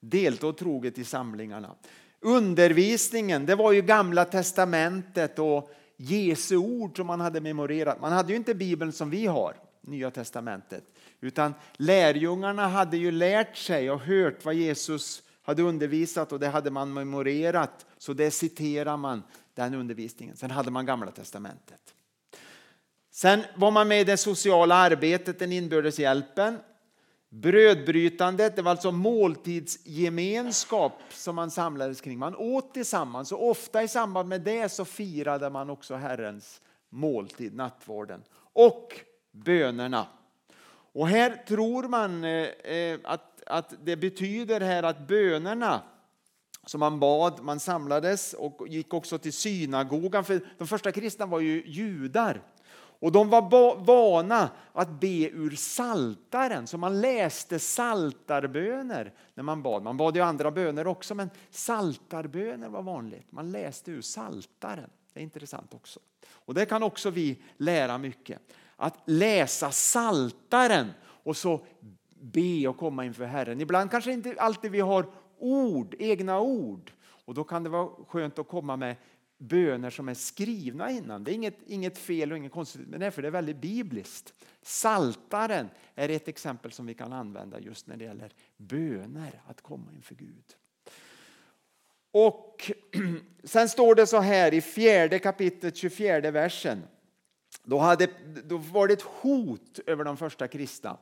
deltog 0.00 0.56
troget 0.56 0.98
i 0.98 1.04
samlingarna. 1.04 1.76
Undervisningen, 2.20 3.46
det 3.46 3.54
var 3.54 3.72
ju 3.72 3.82
gamla 3.82 4.24
testamentet 4.24 5.38
och 5.38 5.70
Jesu 6.02 6.56
ord 6.56 6.96
som 6.96 7.06
man 7.06 7.20
hade 7.20 7.40
memorerat. 7.40 8.00
Man 8.00 8.12
hade 8.12 8.32
ju 8.32 8.36
inte 8.36 8.54
Bibeln 8.54 8.92
som 8.92 9.10
vi 9.10 9.26
har, 9.26 9.56
Nya 9.80 10.10
testamentet. 10.10 10.84
Utan 11.20 11.54
lärjungarna 11.72 12.68
hade 12.68 12.96
ju 12.96 13.10
lärt 13.10 13.56
sig 13.56 13.90
och 13.90 14.00
hört 14.00 14.44
vad 14.44 14.54
Jesus 14.54 15.22
hade 15.42 15.62
undervisat 15.62 16.32
och 16.32 16.40
det 16.40 16.48
hade 16.48 16.70
man 16.70 16.92
memorerat. 16.92 17.86
Så 17.98 18.12
det 18.12 18.30
citerar 18.30 18.96
man, 18.96 19.22
den 19.54 19.74
undervisningen. 19.74 20.36
Sen 20.36 20.50
hade 20.50 20.70
man 20.70 20.86
Gamla 20.86 21.10
testamentet. 21.10 21.94
Sen 23.10 23.44
var 23.56 23.70
man 23.70 23.88
med 23.88 24.00
i 24.00 24.04
det 24.04 24.16
sociala 24.16 24.74
arbetet, 24.74 25.38
den 25.38 25.52
inbördes 25.52 25.98
hjälpen. 25.98 26.58
Brödbrytandet, 27.34 28.56
det 28.56 28.62
var 28.62 28.70
alltså 28.70 28.92
måltidsgemenskap 28.92 30.92
som 31.10 31.36
man 31.36 31.50
samlades 31.50 32.00
kring. 32.00 32.18
Man 32.18 32.36
åt 32.36 32.74
tillsammans 32.74 33.32
och 33.32 33.50
ofta 33.50 33.82
i 33.82 33.88
samband 33.88 34.28
med 34.28 34.40
det 34.40 34.68
så 34.68 34.84
firade 34.84 35.50
man 35.50 35.70
också 35.70 35.94
Herrens 35.94 36.60
måltid, 36.90 37.54
nattvarden. 37.54 38.22
Och 38.52 39.00
bönerna. 39.30 40.06
Och 40.92 41.08
här 41.08 41.44
tror 41.48 41.88
man 41.88 42.24
eh, 42.24 42.48
eh, 42.48 42.98
att, 43.04 43.42
att 43.46 43.74
det 43.84 43.96
betyder 43.96 44.60
här 44.60 44.82
att 44.82 45.08
bönerna 45.08 45.82
som 46.66 46.80
man 46.80 47.00
bad, 47.00 47.40
man 47.42 47.60
samlades 47.60 48.34
och 48.34 48.68
gick 48.68 48.94
också 48.94 49.18
till 49.18 49.32
synagogan. 49.32 50.24
För 50.24 50.40
de 50.58 50.68
första 50.68 50.92
kristna 50.92 51.26
var 51.26 51.40
ju 51.40 51.62
judar. 51.66 52.42
Och 53.02 53.12
de 53.12 53.28
var 53.28 53.76
vana 53.84 54.50
att 54.72 55.00
be 55.00 55.28
ur 55.28 55.50
saltaren, 55.50 56.66
så 56.66 56.78
man 56.78 57.00
läste 57.00 57.58
saltarböner 57.58 59.12
när 59.34 59.42
man 59.42 59.62
bad. 59.62 59.82
Man 59.82 59.96
bad 59.96 60.16
ju 60.16 60.22
andra 60.22 60.50
böner 60.50 60.86
också, 60.86 61.14
men 61.14 61.30
saltarböner 61.50 62.68
var 62.68 62.82
vanligt. 62.82 63.32
Man 63.32 63.52
läste 63.52 63.90
ur 63.90 64.00
saltaren. 64.00 64.90
Det 65.12 65.20
är 65.20 65.24
intressant 65.24 65.74
också. 65.74 66.00
Och 66.30 66.54
det 66.54 66.66
kan 66.66 66.82
också 66.82 67.10
vi 67.10 67.42
lära 67.56 67.98
mycket 67.98 68.38
att 68.76 68.94
läsa 69.04 69.70
saltaren 69.70 70.90
och 71.02 71.36
så 71.36 71.60
be 72.20 72.68
och 72.68 72.76
komma 72.76 73.04
inför 73.04 73.24
Herren. 73.24 73.60
Ibland 73.60 73.90
kanske 73.90 74.12
inte 74.12 74.34
alltid 74.38 74.70
vi 74.70 74.80
har 74.80 75.06
ord, 75.38 75.94
egna 75.98 76.40
ord. 76.40 76.92
Och 77.24 77.34
då 77.34 77.44
kan 77.44 77.62
det 77.62 77.68
vara 77.68 77.88
skönt 78.08 78.38
att 78.38 78.48
komma 78.48 78.76
med 78.76 78.96
böner 79.42 79.90
som 79.90 80.08
är 80.08 80.14
skrivna 80.14 80.90
innan. 80.90 81.24
Det 81.24 81.32
är 81.32 81.34
inget, 81.34 81.58
inget 81.66 81.98
fel 81.98 82.32
och 82.32 82.38
inget 82.38 82.52
konstigt 82.52 82.88
med 82.88 83.00
det, 83.00 83.10
för 83.10 83.22
det 83.22 83.28
är 83.28 83.32
väldigt 83.32 83.56
bibliskt. 83.56 84.34
Saltaren 84.62 85.68
är 85.94 86.08
ett 86.08 86.28
exempel 86.28 86.72
som 86.72 86.86
vi 86.86 86.94
kan 86.94 87.12
använda 87.12 87.60
just 87.60 87.86
när 87.86 87.96
det 87.96 88.04
gäller 88.04 88.32
böner, 88.56 89.42
att 89.46 89.60
komma 89.60 89.92
inför 89.92 90.14
Gud. 90.14 90.44
Och 92.10 92.70
sen 93.44 93.68
står 93.68 93.94
det 93.94 94.06
så 94.06 94.20
här 94.20 94.54
i 94.54 94.60
fjärde 94.60 95.18
kapitlet, 95.18 95.76
24 95.76 96.30
versen. 96.30 96.82
Då, 97.64 97.78
hade, 97.78 98.08
då 98.44 98.56
var 98.56 98.88
det 98.88 98.92
ett 98.92 99.02
hot 99.02 99.78
över 99.86 100.04
de 100.04 100.16
första 100.16 100.48
kristna. 100.48 100.98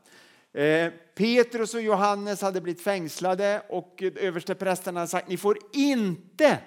Eh, 0.52 0.92
Petrus 1.14 1.74
och 1.74 1.82
Johannes 1.82 2.42
hade 2.42 2.60
blivit 2.60 2.82
fängslade 2.82 3.62
och 3.68 4.02
översteprästerna 4.02 5.00
hade 5.00 5.10
sagt 5.10 5.28
ni 5.28 5.36
får 5.36 5.58
inte 5.72 6.58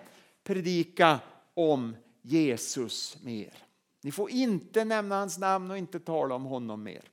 predika 0.43 1.19
om 1.53 1.95
Jesus 2.21 3.17
mer. 3.23 3.53
Ni 4.01 4.11
får 4.11 4.29
inte 4.29 4.85
nämna 4.85 5.15
hans 5.15 5.37
namn 5.37 5.71
och 5.71 5.77
inte 5.77 5.99
tala 5.99 6.35
om 6.35 6.43
honom 6.43 6.83
mer. 6.83 7.03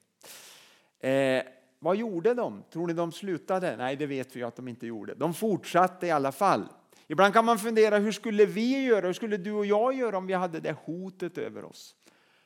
Eh, 1.00 1.42
vad 1.78 1.96
gjorde 1.96 2.34
de? 2.34 2.62
Tror 2.72 2.86
ni 2.86 2.92
de 2.92 3.12
slutade? 3.12 3.76
Nej, 3.76 3.96
det 3.96 4.06
vet 4.06 4.36
vi 4.36 4.42
att 4.42 4.56
de 4.56 4.68
inte 4.68 4.86
gjorde. 4.86 5.14
De 5.14 5.34
fortsatte 5.34 6.06
i 6.06 6.10
alla 6.10 6.32
fall. 6.32 6.68
Ibland 7.06 7.34
kan 7.34 7.44
man 7.44 7.58
fundera 7.58 7.98
hur 7.98 8.12
skulle 8.12 8.46
vi 8.46 8.84
göra? 8.84 9.06
Hur 9.06 9.12
skulle 9.12 9.36
du 9.36 9.52
och 9.52 9.66
jag 9.66 9.94
göra 9.94 10.18
om 10.18 10.26
vi 10.26 10.34
hade 10.34 10.60
det 10.60 10.76
hotet 10.84 11.38
över 11.38 11.64
oss? 11.64 11.94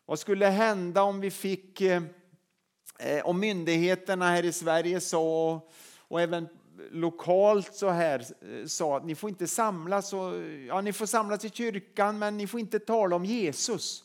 Vad 0.06 0.18
skulle 0.18 0.46
hända 0.46 1.02
om 1.02 1.20
vi 1.20 1.30
fick, 1.30 1.80
eh, 1.80 2.02
eh 2.98 3.26
om 3.26 3.40
myndigheterna 3.40 4.30
här 4.30 4.44
i 4.44 4.52
Sverige 4.52 5.00
sa 5.00 5.60
och 5.98 6.20
även 6.20 6.48
lokalt 6.90 7.74
så 7.74 7.88
här 7.88 8.20
eh, 8.20 8.66
sa 8.66 8.96
att 8.96 9.04
ni 9.04 9.14
får 9.14 9.30
inte 9.30 9.46
samlas, 9.46 10.12
och, 10.12 10.34
ja, 10.68 10.80
ni 10.80 10.92
får 10.92 11.06
samlas 11.06 11.44
i 11.44 11.50
kyrkan 11.50 12.18
men 12.18 12.36
ni 12.36 12.46
får 12.46 12.60
inte 12.60 12.78
tala 12.78 13.16
om 13.16 13.24
Jesus. 13.24 14.04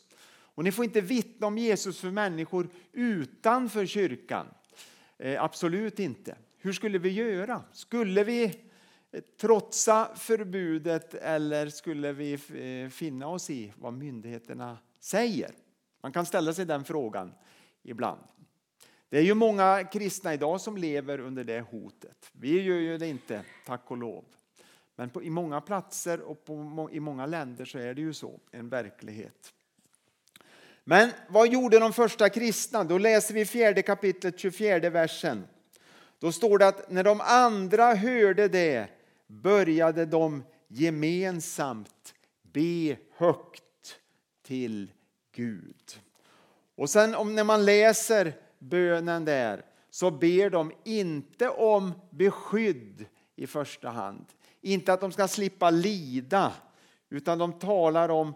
Och 0.54 0.64
ni 0.64 0.72
får 0.72 0.84
inte 0.84 1.00
vittna 1.00 1.46
om 1.46 1.58
Jesus 1.58 2.00
för 2.00 2.10
människor 2.10 2.68
utanför 2.92 3.86
kyrkan. 3.86 4.46
Eh, 5.18 5.44
absolut 5.44 5.98
inte. 5.98 6.36
Hur 6.58 6.72
skulle 6.72 6.98
vi 6.98 7.08
göra? 7.08 7.62
Skulle 7.72 8.24
vi 8.24 8.44
eh, 9.12 9.22
trotsa 9.40 10.08
förbudet 10.16 11.14
eller 11.14 11.68
skulle 11.68 12.12
vi 12.12 12.32
eh, 12.32 12.90
finna 12.90 13.28
oss 13.28 13.50
i 13.50 13.72
vad 13.76 13.92
myndigheterna 13.92 14.78
säger? 15.00 15.50
Man 16.02 16.12
kan 16.12 16.26
ställa 16.26 16.52
sig 16.52 16.64
den 16.64 16.84
frågan 16.84 17.32
ibland. 17.82 18.20
Det 19.10 19.18
är 19.18 19.22
ju 19.22 19.34
många 19.34 19.84
kristna 19.84 20.34
idag 20.34 20.60
som 20.60 20.76
lever 20.76 21.20
under 21.20 21.44
det 21.44 21.60
hotet. 21.60 22.30
Vi 22.32 22.62
gör 22.62 22.76
ju 22.76 22.98
det 22.98 23.08
inte, 23.08 23.44
tack 23.66 23.90
och 23.90 23.96
lov. 23.96 24.24
Men 24.96 25.10
på, 25.10 25.22
i 25.22 25.30
många 25.30 25.60
platser 25.60 26.20
och 26.20 26.44
på, 26.44 26.88
i 26.92 27.00
många 27.00 27.26
länder 27.26 27.64
så 27.64 27.78
är 27.78 27.94
det 27.94 28.00
ju 28.00 28.12
så, 28.12 28.40
en 28.50 28.68
verklighet. 28.68 29.52
Men 30.84 31.10
vad 31.28 31.48
gjorde 31.48 31.78
de 31.78 31.92
första 31.92 32.28
kristna? 32.28 32.84
Då 32.84 32.98
läser 32.98 33.34
vi 33.34 33.46
fjärde 33.46 33.82
kapitlet, 33.82 34.38
24 34.38 34.90
versen. 34.90 35.44
Då 36.18 36.32
står 36.32 36.58
det 36.58 36.66
att 36.66 36.90
när 36.90 37.04
de 37.04 37.20
andra 37.20 37.94
hörde 37.94 38.48
det 38.48 38.88
började 39.26 40.06
de 40.06 40.42
gemensamt 40.68 42.14
be 42.42 42.96
högt 43.16 44.00
till 44.42 44.92
Gud. 45.32 46.00
Och 46.74 46.90
sen 46.90 47.14
om 47.14 47.34
när 47.34 47.44
man 47.44 47.64
läser 47.64 48.34
bönen 48.60 49.24
där 49.24 49.64
så 49.90 50.10
ber 50.10 50.50
de 50.50 50.72
inte 50.84 51.48
om 51.48 51.92
beskydd 52.10 53.06
i 53.36 53.46
första 53.46 53.90
hand. 53.90 54.26
Inte 54.60 54.92
att 54.92 55.00
de 55.00 55.12
ska 55.12 55.28
slippa 55.28 55.70
lida, 55.70 56.52
utan 57.08 57.38
de 57.38 57.52
talar 57.52 58.08
om, 58.08 58.34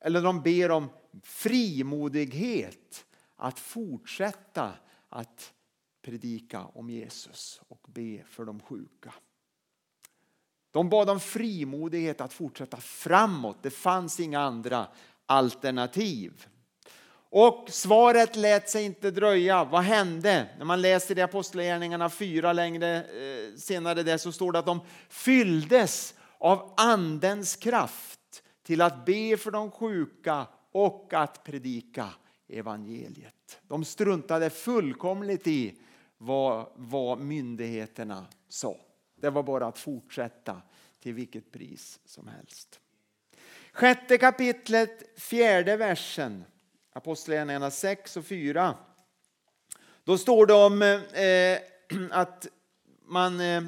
eller 0.00 0.22
de 0.22 0.42
ber 0.42 0.70
om 0.70 0.88
frimodighet 1.22 3.06
att 3.36 3.58
fortsätta 3.58 4.72
att 5.08 5.52
predika 6.02 6.64
om 6.64 6.90
Jesus 6.90 7.60
och 7.68 7.86
be 7.88 8.22
för 8.24 8.44
de 8.44 8.60
sjuka. 8.60 9.14
De 10.70 10.88
bad 10.88 11.10
om 11.10 11.20
frimodighet 11.20 12.20
att 12.20 12.32
fortsätta 12.32 12.76
framåt. 12.76 13.62
Det 13.62 13.70
fanns 13.70 14.20
inga 14.20 14.40
andra 14.40 14.86
alternativ. 15.26 16.46
Och 17.36 17.70
svaret 17.70 18.36
lät 18.36 18.70
sig 18.70 18.84
inte 18.84 19.10
dröja. 19.10 19.64
Vad 19.64 19.82
hände? 19.82 20.48
När 20.58 20.64
man 20.64 20.82
läser 20.82 21.18
i 21.18 21.22
Apostlagärningarna 21.22 22.10
4 22.10 22.52
längre 22.52 22.96
eh, 22.96 23.56
senare 23.56 24.02
där 24.02 24.18
så 24.18 24.32
står 24.32 24.52
det 24.52 24.58
att 24.58 24.66
de 24.66 24.80
fylldes 25.08 26.14
av 26.38 26.74
andens 26.76 27.56
kraft 27.56 28.42
till 28.62 28.80
att 28.80 29.04
be 29.04 29.36
för 29.36 29.50
de 29.50 29.70
sjuka 29.70 30.46
och 30.72 31.14
att 31.14 31.44
predika 31.44 32.08
evangeliet. 32.48 33.60
De 33.68 33.84
struntade 33.84 34.50
fullkomligt 34.50 35.46
i 35.46 35.78
vad, 36.18 36.66
vad 36.74 37.18
myndigheterna 37.18 38.26
sa. 38.48 38.76
Det 39.20 39.30
var 39.30 39.42
bara 39.42 39.66
att 39.66 39.78
fortsätta 39.78 40.62
till 41.00 41.14
vilket 41.14 41.52
pris 41.52 42.00
som 42.04 42.28
helst. 42.28 42.80
Sjätte 43.72 44.18
kapitlet, 44.18 45.20
fjärde 45.20 45.76
versen, 45.76 46.44
Apostlagärningarna 46.96 47.70
6 47.70 48.16
och 48.16 48.24
4. 48.24 48.74
Då 50.04 50.18
står 50.18 50.46
det 50.46 50.54
om 50.54 50.82
eh, 50.82 51.58
att, 52.20 52.46
man, 53.06 53.40
eh, 53.40 53.62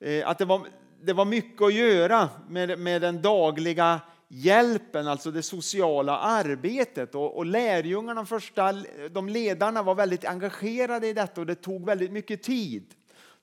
eh, 0.00 0.28
att 0.28 0.38
det, 0.38 0.44
var, 0.44 0.66
det 1.02 1.12
var 1.12 1.24
mycket 1.24 1.62
att 1.62 1.74
göra 1.74 2.28
med, 2.48 2.78
med 2.78 3.02
den 3.02 3.22
dagliga 3.22 4.00
hjälpen, 4.28 5.08
alltså 5.08 5.30
det 5.30 5.42
sociala 5.42 6.18
arbetet. 6.18 7.14
Och, 7.14 7.36
och 7.36 7.46
lärjungarna, 7.46 8.26
första 8.26 8.72
de 9.10 9.28
ledarna, 9.28 9.82
var 9.82 9.94
väldigt 9.94 10.24
engagerade 10.24 11.06
i 11.08 11.12
detta 11.12 11.40
och 11.40 11.46
det 11.46 11.54
tog 11.54 11.86
väldigt 11.86 12.12
mycket 12.12 12.42
tid. 12.42 12.94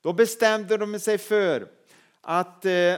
Då 0.02 0.12
bestämde 0.12 0.76
de 0.76 1.00
sig 1.00 1.18
för 1.18 1.68
att 2.20 2.64
eh, 2.64 2.94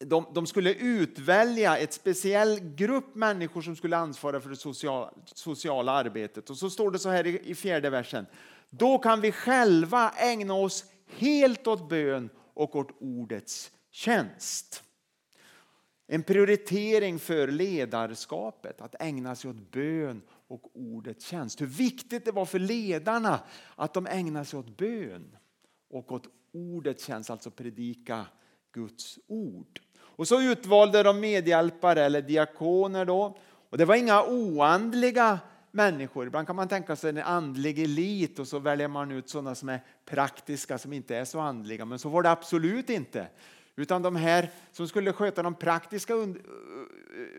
de, 0.00 0.26
de, 0.34 0.46
skulle 0.46 0.74
utvälja 0.74 1.78
ett 1.78 1.92
speciell 1.92 2.60
grupp 2.60 3.14
människor 3.14 3.62
som 3.62 3.76
skulle 3.76 3.96
ansvara 3.96 4.40
för 4.40 4.50
det 4.50 4.56
sociala, 4.56 5.12
sociala 5.24 5.92
arbetet. 5.92 6.50
Och 6.50 6.56
så 6.56 6.70
står 6.70 6.90
det 6.90 6.98
så 6.98 7.08
här 7.08 7.26
i, 7.26 7.50
i 7.50 7.54
fjärde 7.54 7.90
versen. 7.90 8.26
Då 8.70 8.98
kan 8.98 9.20
vi 9.20 9.32
själva 9.32 10.10
ägna 10.16 10.54
oss 10.54 10.84
helt 11.06 11.66
åt 11.66 11.88
bön 11.88 12.30
och 12.54 12.76
åt 12.76 12.90
ordets 13.00 13.70
tjänst. 13.90 14.82
En 16.06 16.22
prioritering 16.22 17.18
för 17.18 17.48
ledarskapet, 17.48 18.80
att 18.80 18.94
ägna 19.00 19.34
sig 19.34 19.50
åt 19.50 19.70
bön 19.70 20.22
och 20.48 20.76
ordets 20.76 21.26
tjänst. 21.26 21.60
Hur 21.60 21.66
viktigt 21.66 22.24
det 22.24 22.32
var 22.32 22.44
för 22.44 22.58
ledarna 22.58 23.40
att 23.76 23.94
de 23.94 24.06
ägnade 24.06 24.44
sig 24.44 24.58
åt 24.58 24.76
bön 24.76 25.36
och 25.90 26.12
åt 26.12 26.26
ordets 26.52 27.04
tjänst, 27.04 27.30
alltså 27.30 27.50
predika 27.50 28.26
Guds 28.72 29.18
ord. 29.26 29.80
Och 30.20 30.28
så 30.28 30.40
utvalde 30.40 31.02
de 31.02 31.20
medhjälpare 31.20 32.04
eller 32.04 32.22
diakoner 32.22 33.04
då. 33.04 33.36
Och 33.70 33.78
det 33.78 33.84
var 33.84 33.94
inga 33.94 34.22
oandliga 34.22 35.38
människor. 35.70 36.26
Ibland 36.26 36.46
kan 36.46 36.56
man 36.56 36.68
tänka 36.68 36.96
sig 36.96 37.10
en 37.10 37.18
andlig 37.18 37.78
elit 37.78 38.38
och 38.38 38.48
så 38.48 38.58
väljer 38.58 38.88
man 38.88 39.10
ut 39.10 39.28
sådana 39.28 39.54
som 39.54 39.68
är 39.68 39.80
praktiska 40.04 40.78
som 40.78 40.92
inte 40.92 41.16
är 41.16 41.24
så 41.24 41.40
andliga. 41.40 41.84
Men 41.84 41.98
så 41.98 42.08
var 42.08 42.22
det 42.22 42.30
absolut 42.30 42.90
inte. 42.90 43.26
Utan 43.76 44.02
de 44.02 44.16
här 44.16 44.50
som 44.72 44.88
skulle 44.88 45.12
sköta 45.12 45.42
de 45.42 45.54
praktiska, 45.54 46.14
eh, 46.14 46.28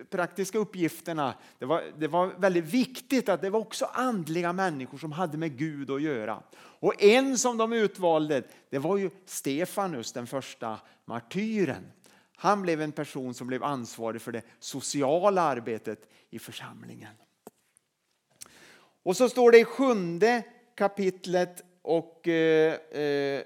praktiska 0.09 0.57
uppgifterna, 0.57 1.33
det 1.59 1.65
var, 1.65 1.83
det 1.97 2.07
var 2.07 2.27
väldigt 2.37 2.65
viktigt 2.65 3.29
att 3.29 3.41
det 3.41 3.49
var 3.49 3.59
också 3.59 3.85
andliga 3.93 4.53
människor 4.53 4.97
som 4.97 5.11
hade 5.11 5.37
med 5.37 5.57
Gud 5.57 5.91
att 5.91 6.01
göra. 6.01 6.43
Och 6.59 7.03
en 7.03 7.37
som 7.37 7.57
de 7.57 7.73
utvalde, 7.73 8.43
det 8.69 8.79
var 8.79 8.97
ju 8.97 9.09
Stefanus, 9.25 10.11
den 10.11 10.27
första 10.27 10.79
martyren. 11.05 11.91
Han 12.41 12.61
blev 12.61 12.81
en 12.81 12.91
person 12.91 13.33
som 13.33 13.47
blev 13.47 13.63
ansvarig 13.63 14.21
för 14.21 14.31
det 14.31 14.41
sociala 14.59 15.41
arbetet 15.41 16.09
i 16.29 16.39
församlingen. 16.39 17.13
Och 19.03 19.17
så 19.17 19.29
står 19.29 19.51
det 19.51 19.59
i 19.59 19.65
sjunde 19.65 20.43
kapitlet 20.75 21.63
och 21.81 22.27
eh, 22.27 22.73
eh 22.73 23.43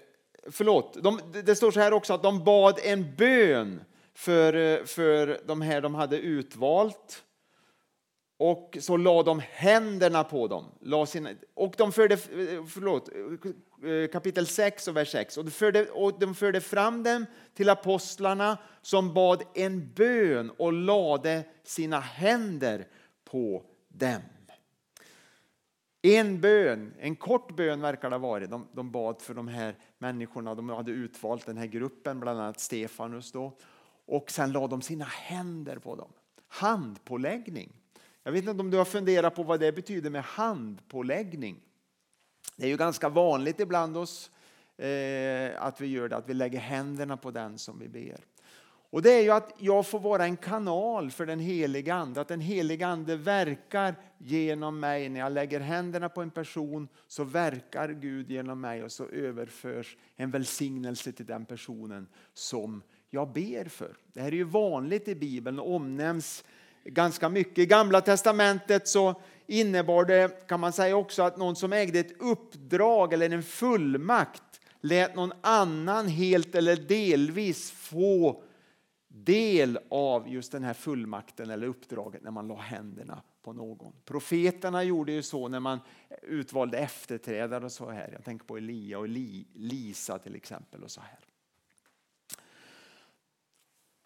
förlåt, 0.48 1.04
de, 1.04 1.20
det 1.46 1.56
står 1.56 1.72
så 1.72 1.80
här 1.80 1.94
också 1.94 2.14
att 2.14 2.24
de 2.24 2.44
bad 2.44 2.80
en 2.84 3.16
bön 3.16 3.84
för, 4.14 4.54
eh, 4.54 4.84
för 4.86 5.42
de 5.46 5.62
här 5.62 5.82
de 5.82 5.96
hade 5.96 6.20
utvalt. 6.20 7.25
Och 8.38 8.78
så 8.82 8.98
la 8.98 9.24
de 9.24 9.42
händerna 9.52 10.24
på 10.24 10.48
dem. 10.48 10.66
La 10.82 11.06
sina, 11.06 11.30
och 11.54 11.74
de 11.78 11.92
förde, 11.92 12.18
förlåt, 12.68 13.10
eh, 13.10 14.12
kapitel 14.12 14.48
6 14.48 14.88
och 14.88 14.96
vers 14.96 15.12
6. 15.12 15.38
Och 15.38 15.46
de, 15.46 15.52
förde, 15.52 15.90
och 15.90 16.20
de 16.20 16.36
förde 16.36 16.62
fram 16.62 17.04
dem 17.04 17.26
till 17.54 17.70
apostlarna 17.70 18.58
som 18.82 19.14
bad 19.14 19.44
en 19.54 19.94
bön 19.94 20.50
och 20.58 20.74
lade 20.74 21.44
sina 21.64 22.00
händer 22.00 22.88
på 23.24 23.64
dem. 23.88 24.22
En 26.02 26.42
bön, 26.42 26.94
en 27.00 27.16
kort 27.16 27.56
bön 27.56 27.82
verkar 27.82 28.10
det 28.10 28.16
ha 28.16 28.20
varit. 28.28 28.50
De, 28.50 28.68
de 28.74 28.92
bad 28.92 29.22
för 29.22 29.34
de 29.34 29.48
här 29.48 29.76
människorna. 29.98 30.56
De 30.56 30.70
hade 30.70 30.92
utvalt 30.92 31.46
den 31.46 31.58
här 31.58 31.66
gruppen, 31.66 32.20
bland 32.20 32.40
annat 32.40 32.60
Stefanus. 32.60 33.32
Då. 33.32 33.58
Och 34.06 34.32
sen 34.32 34.52
lade 34.52 34.68
de 34.68 34.82
sina 34.82 35.06
händer 35.06 35.80
på 35.80 35.96
dem. 35.96 36.12
Handpåläggning. 36.48 37.85
Jag 38.28 38.32
vet 38.32 38.48
inte 38.48 38.62
om 38.62 38.72
du 38.72 38.78
har 38.78 38.86
funderat 38.86 39.36
på 39.36 39.44
vad 39.44 39.60
det 39.60 39.72
betyder 39.72 40.10
med 40.10 40.24
handpåläggning. 40.24 41.62
Det 42.56 42.66
är 42.66 42.70
ju 42.70 42.78
ganska 42.78 43.10
vanligt 43.10 43.60
ibland 43.60 43.98
oss 43.98 44.32
eh, 44.78 45.64
att 45.64 45.82
vi 45.82 45.88
gör 45.88 46.10
det, 46.10 46.16
att 46.16 46.30
vi 46.30 46.34
lägger 46.34 46.60
händerna 46.60 47.18
på 47.18 47.32
den 47.32 47.58
som 47.58 47.80
vi 47.80 47.88
ber. 47.88 48.20
Och 48.90 49.02
det 49.02 49.12
är 49.12 49.22
ju 49.22 49.30
att 49.30 49.54
jag 49.58 49.88
får 49.88 50.00
vara 50.00 50.26
en 50.26 50.38
kanal 50.38 51.12
för 51.12 51.26
den 51.26 51.40
heliga 51.40 51.96
Ande, 51.96 52.22
att 52.22 52.28
den 52.28 52.42
heliga 52.42 52.88
Ande 52.88 53.16
verkar 53.16 53.96
genom 54.18 54.80
mig. 54.80 55.10
När 55.10 55.20
jag 55.20 55.32
lägger 55.32 55.60
händerna 55.60 56.10
på 56.10 56.22
en 56.22 56.32
person 56.32 56.88
så 57.08 57.24
verkar 57.24 57.90
Gud 57.90 58.32
genom 58.32 58.62
mig 58.62 58.84
och 58.84 58.92
så 58.92 59.06
överförs 59.06 59.98
en 60.16 60.32
välsignelse 60.32 61.12
till 61.12 61.26
den 61.26 61.46
personen 61.46 62.08
som 62.34 62.82
jag 63.10 63.34
ber 63.34 63.66
för. 63.66 63.98
Det 64.14 64.22
här 64.22 64.28
är 64.28 64.36
ju 64.36 64.44
vanligt 64.44 65.08
i 65.08 65.16
Bibeln 65.16 65.60
och 65.60 65.76
omnämns 65.76 66.44
ganska 66.86 67.30
mycket. 67.30 67.58
I 67.58 67.66
Gamla 67.66 68.02
Testamentet 68.02 68.88
så 68.88 69.22
innebar 69.48 70.06
det 70.06 70.48
kan 70.48 70.60
man 70.60 70.74
säga 70.74 70.96
också 70.96 71.24
att 71.24 71.38
någon 71.38 71.56
som 71.56 71.74
ägde 71.74 72.00
ett 72.00 72.22
uppdrag 72.22 73.14
eller 73.14 73.30
en 73.30 73.44
fullmakt 73.44 74.62
lät 74.82 75.16
någon 75.16 75.34
annan 75.42 76.08
helt 76.08 76.56
eller 76.56 76.76
delvis 76.76 77.72
få 77.72 78.44
del 79.08 79.80
av 79.90 80.28
just 80.30 80.52
den 80.52 80.64
här 80.64 80.74
fullmakten 80.74 81.50
eller 81.50 81.68
uppdraget 81.68 82.24
när 82.24 82.32
man 82.32 82.48
la 82.48 82.56
händerna 82.56 83.22
på 83.42 83.54
någon. 83.54 83.94
Profeterna 84.06 84.84
gjorde 84.84 85.12
ju 85.12 85.24
så 85.24 85.48
när 85.48 85.60
man 85.60 85.80
utvalde 86.22 86.78
efterträdare 86.78 87.66
och 87.66 87.72
så 87.72 87.90
här. 87.90 88.10
Jag 88.12 88.24
tänker 88.24 88.46
på 88.46 88.58
Elia 88.58 89.00
och 89.00 89.10
Lisa 89.54 90.20
till 90.20 90.36
exempel 90.36 90.84
och 90.84 90.92
så 90.92 91.02
här. 91.02 91.20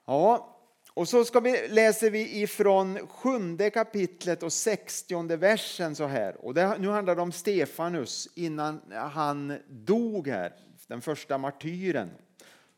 Ja, 0.06 0.59
och 1.00 1.08
så 1.08 1.26
ska 1.26 1.40
vi, 1.40 1.68
läser 1.68 2.10
vi 2.10 2.42
ifrån 2.42 3.08
sjunde 3.08 3.70
kapitlet 3.70 4.44
och 4.44 4.54
sextionde 4.54 5.38
versen 5.38 5.96
så 5.96 6.08
här. 6.08 6.46
Och 6.46 6.54
det, 6.54 6.78
nu 6.80 6.90
handlar 6.90 7.16
det 7.16 7.22
om 7.22 7.32
Stefanus 7.32 8.30
innan 8.36 8.82
han 9.14 9.58
dog 9.70 10.28
här, 10.28 10.54
den 10.88 11.02
första 11.02 11.38
martyren 11.38 12.10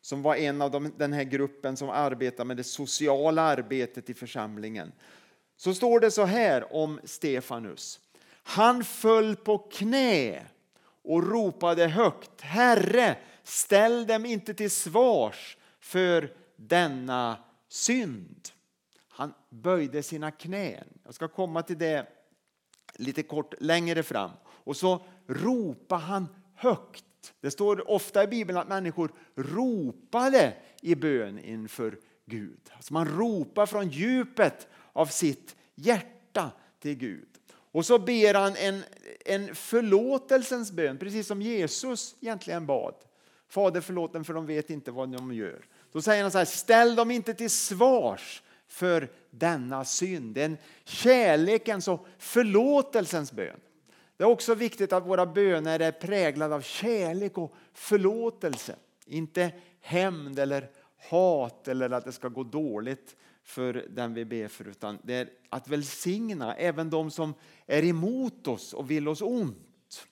som 0.01 0.21
var 0.21 0.35
en 0.35 0.61
av 0.61 0.71
de, 0.71 0.93
den 0.97 1.13
här 1.13 1.23
gruppen 1.23 1.77
som 1.77 1.89
arbetar 1.89 2.45
med 2.45 2.57
det 2.57 2.63
sociala 2.63 3.41
arbetet 3.41 4.09
i 4.09 4.13
församlingen. 4.13 4.91
Så 5.57 5.73
står 5.73 5.99
det 5.99 6.11
så 6.11 6.25
här 6.25 6.75
om 6.75 6.99
Stefanus. 7.03 7.99
Han 8.43 8.83
föll 8.83 9.35
på 9.35 9.57
knä 9.57 10.45
och 11.03 11.31
ropade 11.31 11.87
högt. 11.87 12.41
Herre, 12.41 13.17
ställ 13.43 14.07
dem 14.07 14.25
inte 14.25 14.53
till 14.53 14.71
svars 14.71 15.57
för 15.79 16.33
denna 16.55 17.37
synd. 17.71 18.49
Han 19.07 19.33
böjde 19.49 20.03
sina 20.03 20.31
knän. 20.31 20.87
Jag 21.03 21.13
ska 21.13 21.27
komma 21.27 21.61
till 21.63 21.77
det 21.77 22.07
lite 22.95 23.23
kort 23.23 23.53
längre 23.59 24.03
fram. 24.03 24.31
Och 24.45 24.77
så 24.77 25.05
ropade 25.27 26.01
han 26.01 26.27
högt. 26.55 27.05
Det 27.41 27.51
står 27.51 27.89
ofta 27.91 28.23
i 28.23 28.27
Bibeln 28.27 28.57
att 28.57 28.67
människor 28.67 29.11
ropade 29.35 30.53
i 30.81 30.95
bön 30.95 31.39
inför 31.39 31.99
Gud. 32.25 32.59
Alltså 32.73 32.93
man 32.93 33.07
ropar 33.07 33.65
från 33.65 33.89
djupet 33.89 34.67
av 34.93 35.05
sitt 35.05 35.55
hjärta 35.75 36.51
till 36.79 36.95
Gud. 36.95 37.29
Och 37.53 37.85
så 37.85 37.99
ber 37.99 38.33
han 38.33 38.55
en, 38.55 38.83
en 39.25 39.55
förlåtelsens 39.55 40.71
bön, 40.71 40.97
precis 40.97 41.27
som 41.27 41.41
Jesus 41.41 42.15
egentligen 42.21 42.65
bad. 42.65 42.95
Fader 43.47 43.81
förlåt 43.81 44.13
dem 44.13 44.23
för 44.23 44.33
de 44.33 44.45
vet 44.45 44.69
inte 44.69 44.91
vad 44.91 45.09
de 45.09 45.33
gör. 45.33 45.65
Då 45.91 46.01
säger 46.01 46.21
han 46.21 46.31
så 46.31 46.37
här, 46.37 46.45
ställ 46.45 46.95
dem 46.95 47.11
inte 47.11 47.33
till 47.33 47.49
svars 47.49 48.43
för 48.67 49.09
denna 49.29 49.85
synd. 49.85 50.35
Det 50.35 50.41
är 50.41 50.45
En 50.45 50.57
kärlekens 50.83 51.87
och 51.87 52.07
förlåtelsens 52.17 53.31
bön. 53.31 53.59
Det 54.17 54.23
är 54.23 54.27
också 54.27 54.55
viktigt 54.55 54.93
att 54.93 55.07
våra 55.07 55.25
böner 55.25 55.79
är 55.79 55.91
präglade 55.91 56.55
av 56.55 56.61
kärlek 56.61 57.37
och 57.37 57.55
förlåtelse. 57.73 58.75
Inte 59.05 59.51
hämnd 59.81 60.39
eller 60.39 60.69
hat 61.09 61.67
eller 61.67 61.89
att 61.89 62.05
det 62.05 62.11
ska 62.11 62.27
gå 62.27 62.43
dåligt 62.43 63.15
för 63.43 63.85
den 63.89 64.13
vi 64.13 64.25
ber 64.25 64.47
för, 64.47 64.67
utan 64.67 64.99
det 65.03 65.13
är 65.13 65.29
att 65.49 65.67
välsigna 65.67 66.55
även 66.55 66.89
de 66.89 67.11
som 67.11 67.33
är 67.65 67.83
emot 67.83 68.47
oss 68.47 68.73
och 68.73 68.91
vill 68.91 69.07
oss 69.07 69.21
ont. 69.21 70.07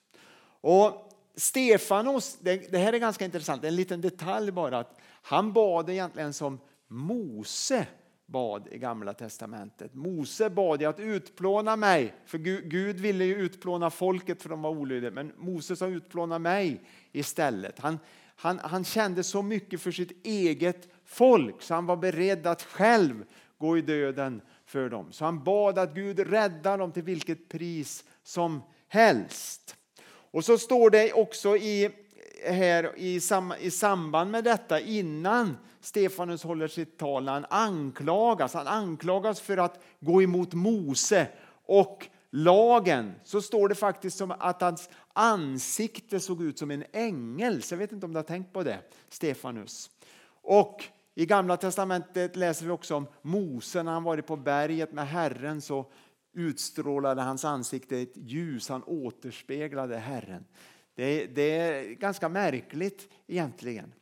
Och 0.60 1.10
Stefanos, 1.34 2.38
det, 2.40 2.72
det 2.72 2.78
här 2.78 2.92
är 2.92 2.98
ganska 2.98 3.24
intressant, 3.24 3.64
en 3.64 3.76
liten 3.76 4.00
detalj 4.00 4.50
bara, 4.50 4.78
att 4.78 4.99
han 5.22 5.52
bad 5.52 5.90
egentligen 5.90 6.32
som 6.32 6.58
Mose 6.88 7.86
bad 8.26 8.68
i 8.70 8.78
Gamla 8.78 9.14
testamentet. 9.14 9.94
Mose 9.94 10.50
bad 10.50 10.82
att 10.82 11.00
utplåna 11.00 11.76
mig, 11.76 12.14
för 12.26 12.38
Gud 12.68 13.00
ville 13.00 13.24
ju 13.24 13.34
utplåna 13.34 13.90
folket 13.90 14.42
för 14.42 14.48
de 14.48 14.62
var 14.62 14.70
olydiga, 14.70 15.10
men 15.10 15.32
Mose 15.36 15.76
sa 15.76 15.86
utplåna 15.86 16.38
mig 16.38 16.80
istället. 17.12 17.78
Han, 17.78 17.98
han, 18.36 18.58
han 18.58 18.84
kände 18.84 19.22
så 19.22 19.42
mycket 19.42 19.80
för 19.80 19.90
sitt 19.90 20.26
eget 20.26 20.88
folk 21.04 21.62
så 21.62 21.74
han 21.74 21.86
var 21.86 21.96
beredd 21.96 22.46
att 22.46 22.62
själv 22.62 23.24
gå 23.58 23.78
i 23.78 23.80
döden 23.80 24.42
för 24.64 24.88
dem. 24.88 25.12
Så 25.12 25.24
han 25.24 25.44
bad 25.44 25.78
att 25.78 25.94
Gud 25.94 26.18
räddar 26.18 26.78
dem 26.78 26.92
till 26.92 27.02
vilket 27.02 27.48
pris 27.48 28.04
som 28.22 28.62
helst. 28.88 29.76
Och 30.32 30.44
så 30.44 30.58
står 30.58 30.90
det 30.90 31.12
också 31.12 31.56
i, 31.56 31.90
här 32.44 32.92
i, 32.96 33.20
sam, 33.20 33.54
i 33.60 33.70
samband 33.70 34.30
med 34.30 34.44
detta 34.44 34.80
innan 34.80 35.56
Stefanus 35.80 36.42
håller 36.42 36.68
sitt 36.68 36.98
tal, 36.98 37.28
han 37.28 37.46
anklagas. 37.50 38.54
Han 38.54 38.66
anklagas 38.66 39.40
för 39.40 39.56
att 39.56 39.82
gå 40.00 40.22
emot 40.22 40.54
Mose 40.54 41.28
och 41.64 42.06
lagen. 42.30 43.12
Så 43.24 43.42
står 43.42 43.68
det 43.68 43.74
faktiskt 43.74 44.18
som 44.18 44.30
att 44.30 44.60
hans 44.60 44.90
ansikte 45.12 46.20
såg 46.20 46.42
ut 46.42 46.58
som 46.58 46.70
en 46.70 46.84
ängel. 46.92 47.62
Så 47.62 47.74
jag 47.74 47.78
vet 47.78 47.92
inte 47.92 48.06
om 48.06 48.12
du 48.12 48.18
har 48.18 48.24
tänkt 48.24 48.52
på 48.52 48.62
det, 48.62 48.78
Stefanus. 49.08 49.90
Och 50.42 50.84
i 51.14 51.26
Gamla 51.26 51.56
testamentet 51.56 52.36
läser 52.36 52.64
vi 52.64 52.70
också 52.70 52.96
om 52.96 53.06
Mose 53.22 53.82
när 53.82 53.92
han 53.92 54.02
varit 54.02 54.26
på 54.26 54.36
berget 54.36 54.92
med 54.92 55.08
Herren 55.08 55.60
så 55.60 55.86
utstrålade 56.32 57.22
hans 57.22 57.44
ansikte 57.44 57.98
ett 57.98 58.16
ljus, 58.16 58.68
han 58.68 58.82
återspeglade 58.82 59.96
Herren. 59.96 60.44
Det, 61.00 61.26
det 61.26 61.42
är 61.42 61.94
ganska 61.94 62.28
märkligt 62.28 63.08
egentligen 63.26 63.94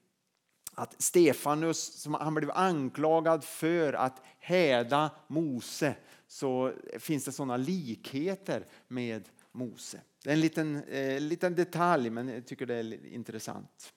att 0.74 1.02
Stefanus, 1.02 1.78
som 1.78 2.14
han 2.14 2.34
blev 2.34 2.50
anklagad 2.50 3.44
för 3.44 3.92
att 3.92 4.22
häda 4.38 5.10
Mose, 5.26 5.94
så 6.26 6.72
finns 6.98 7.24
det 7.24 7.32
sådana 7.32 7.56
likheter 7.56 8.66
med 8.88 9.28
Mose. 9.52 10.00
Det 10.24 10.30
är 10.30 10.34
en 10.34 10.40
liten, 10.40 10.84
eh, 10.84 11.20
liten 11.20 11.54
detalj, 11.54 12.10
men 12.10 12.28
jag 12.28 12.46
tycker 12.46 12.66
det 12.66 12.74
är 12.74 13.06
intressant. 13.06 13.92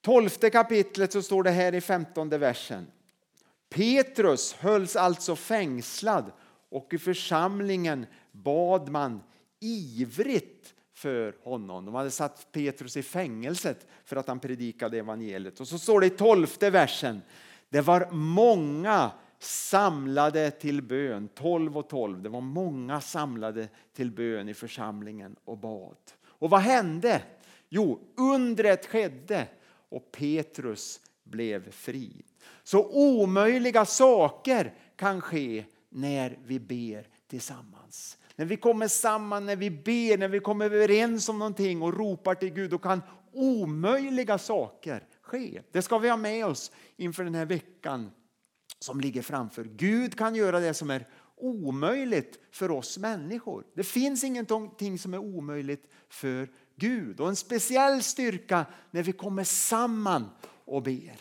Tolfte 0.00 0.50
kapitlet 0.50 1.12
så 1.12 1.22
står 1.22 1.42
det 1.42 1.50
här 1.50 1.74
i 1.74 1.80
femtonde 1.80 2.38
versen. 2.38 2.86
Petrus 3.68 4.52
hölls 4.52 4.96
alltså 4.96 5.36
fängslad 5.36 6.32
och 6.68 6.94
i 6.94 6.98
församlingen 6.98 8.06
bad 8.32 8.88
man 8.88 9.22
ivrigt 9.60 10.74
för 10.92 11.36
honom. 11.42 11.84
De 11.84 11.94
hade 11.94 12.10
satt 12.10 12.52
Petrus 12.52 12.96
i 12.96 13.02
fängelset 13.02 13.86
för 14.04 14.16
att 14.16 14.28
han 14.28 14.40
predikade 14.40 14.98
evangeliet. 14.98 15.60
Och 15.60 15.68
så 15.68 15.78
står 15.78 16.00
det 16.00 16.06
i 16.06 16.10
tolfte 16.10 16.70
versen. 16.70 17.22
Det 17.68 17.80
var 17.80 18.08
många 18.10 19.10
samlade 19.38 20.50
till 20.50 20.82
bön, 20.82 21.28
12 21.34 21.78
och 21.78 21.88
12. 21.88 22.22
Det 22.22 22.28
var 22.28 22.40
många 22.40 23.00
samlade 23.00 23.68
till 23.92 24.10
bön 24.10 24.48
i 24.48 24.54
församlingen 24.54 25.36
och 25.44 25.58
bad. 25.58 25.96
Och 26.24 26.50
vad 26.50 26.60
hände? 26.60 27.22
Jo, 27.68 28.00
undret 28.16 28.86
skedde 28.86 29.48
och 29.88 30.12
Petrus 30.12 31.00
blev 31.24 31.70
fri. 31.70 32.22
Så 32.62 32.90
omöjliga 32.92 33.84
saker 33.84 34.74
kan 34.96 35.20
ske 35.20 35.64
när 35.88 36.38
vi 36.44 36.60
ber 36.60 37.06
tillsammans. 37.28 38.18
När 38.40 38.46
vi 38.46 38.56
kommer 38.56 38.88
samman, 38.88 39.46
när 39.46 39.56
vi 39.56 39.70
ber, 39.70 40.18
när 40.18 40.28
vi 40.28 40.40
kommer 40.40 40.64
överens 40.64 41.28
om 41.28 41.38
någonting 41.38 41.82
och 41.82 41.94
ropar 41.94 42.34
till 42.34 42.50
Gud, 42.50 42.70
då 42.70 42.78
kan 42.78 43.02
omöjliga 43.32 44.38
saker 44.38 45.06
ske. 45.22 45.62
Det 45.72 45.82
ska 45.82 45.98
vi 45.98 46.08
ha 46.08 46.16
med 46.16 46.46
oss 46.46 46.72
inför 46.96 47.24
den 47.24 47.34
här 47.34 47.46
veckan 47.46 48.10
som 48.78 49.00
ligger 49.00 49.22
framför. 49.22 49.64
Gud 49.64 50.18
kan 50.18 50.34
göra 50.34 50.60
det 50.60 50.74
som 50.74 50.90
är 50.90 51.06
omöjligt 51.36 52.38
för 52.50 52.70
oss 52.70 52.98
människor. 52.98 53.64
Det 53.74 53.84
finns 53.84 54.24
ingenting 54.24 54.98
som 54.98 55.14
är 55.14 55.18
omöjligt 55.18 55.90
för 56.08 56.48
Gud 56.76 57.20
och 57.20 57.28
en 57.28 57.36
speciell 57.36 58.02
styrka 58.02 58.66
när 58.90 59.02
vi 59.02 59.12
kommer 59.12 59.44
samman 59.44 60.28
och 60.64 60.82
ber. 60.82 61.16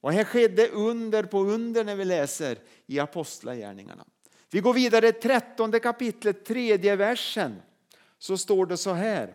Och 0.00 0.12
här 0.12 0.24
skedde 0.24 0.68
under 0.68 1.22
på 1.22 1.40
under 1.40 1.84
när 1.84 1.96
vi 1.96 2.04
läser 2.04 2.58
i 2.86 2.98
Apostlagärningarna. 2.98 4.04
Vi 4.50 4.60
går 4.60 4.74
vidare, 4.74 5.12
13 5.12 5.80
kapitlet, 5.80 6.44
tredje 6.44 6.96
versen. 6.96 7.62
Så 8.18 8.38
står 8.38 8.66
det 8.66 8.76
så 8.76 8.92
här. 8.92 9.34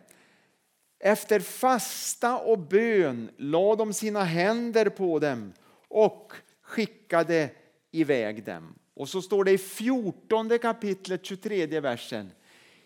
Efter 1.00 1.40
fasta 1.40 2.38
och 2.38 2.60
bön 2.60 3.30
lade 3.38 3.76
de 3.76 3.94
sina 3.94 4.24
händer 4.24 4.90
på 4.90 5.20
dem 5.20 5.54
och 5.88 6.34
skickade 6.62 7.50
iväg 7.92 8.46
dem. 8.46 8.76
Och 8.94 9.10
så 9.10 9.22
står 9.22 9.44
det 9.44 9.52
i 9.52 9.58
14 9.58 10.60
kapitlet 10.60 11.26
23 11.26 11.80
versen. 11.80 12.32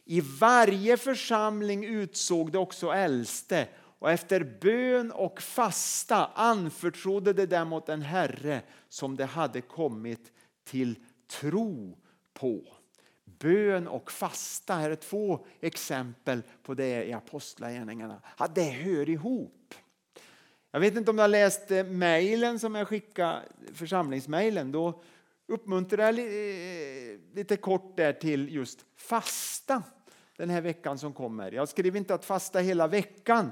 I 0.06 0.22
varje 0.22 0.98
församling 0.98 1.86
utsåg 1.86 2.52
det 2.52 2.58
också 2.58 2.92
äldste 2.92 3.68
och 4.00 4.12
efter 4.12 4.58
bön 4.62 5.12
och 5.12 5.42
fasta 5.42 6.26
anförtrodde 6.26 7.34
de 7.34 7.46
dem 7.46 7.74
åt 7.74 7.90
en 7.90 8.02
Herre 8.02 8.62
som 8.90 9.16
de 9.16 9.24
hade 9.24 9.62
kommit 9.62 10.32
till 10.64 10.96
tro 11.28 11.98
på. 12.40 12.62
Bön 13.24 13.88
och 13.88 14.12
fasta, 14.12 14.76
här 14.76 14.92
är 14.92 14.96
två 14.96 15.46
exempel 15.62 16.42
på 16.64 16.74
det 16.74 17.04
i 17.04 17.14
Apostlagärningarna. 17.14 18.22
Ja, 18.38 18.48
det 18.56 18.70
hör 18.70 19.10
ihop. 19.10 19.74
Jag 20.72 20.80
vet 20.80 20.96
inte 20.96 21.12
om 21.12 21.18
du 21.18 21.24
har 21.24 21.28
läst 21.28 21.72
eh, 21.72 21.84
mejlen 21.84 22.60
som 22.60 22.76
jag 22.76 22.88
skickade, 22.88 23.42
församlingsmejlen. 23.74 24.72
Då 24.72 25.02
uppmuntrar 25.48 26.04
jag 26.04 26.20
eh, 26.20 27.20
lite 27.34 27.58
kort 27.58 27.98
där 27.98 28.14
till 28.14 28.54
just 28.54 28.86
fasta 28.96 29.84
den 30.38 30.50
här 30.50 30.62
veckan 30.62 30.98
som 30.98 31.14
kommer. 31.14 31.52
Jag 31.52 31.70
skriver 31.70 31.98
inte 31.98 32.14
att 32.14 32.26
fasta 32.26 32.60
hela 32.60 32.88
veckan. 32.88 33.52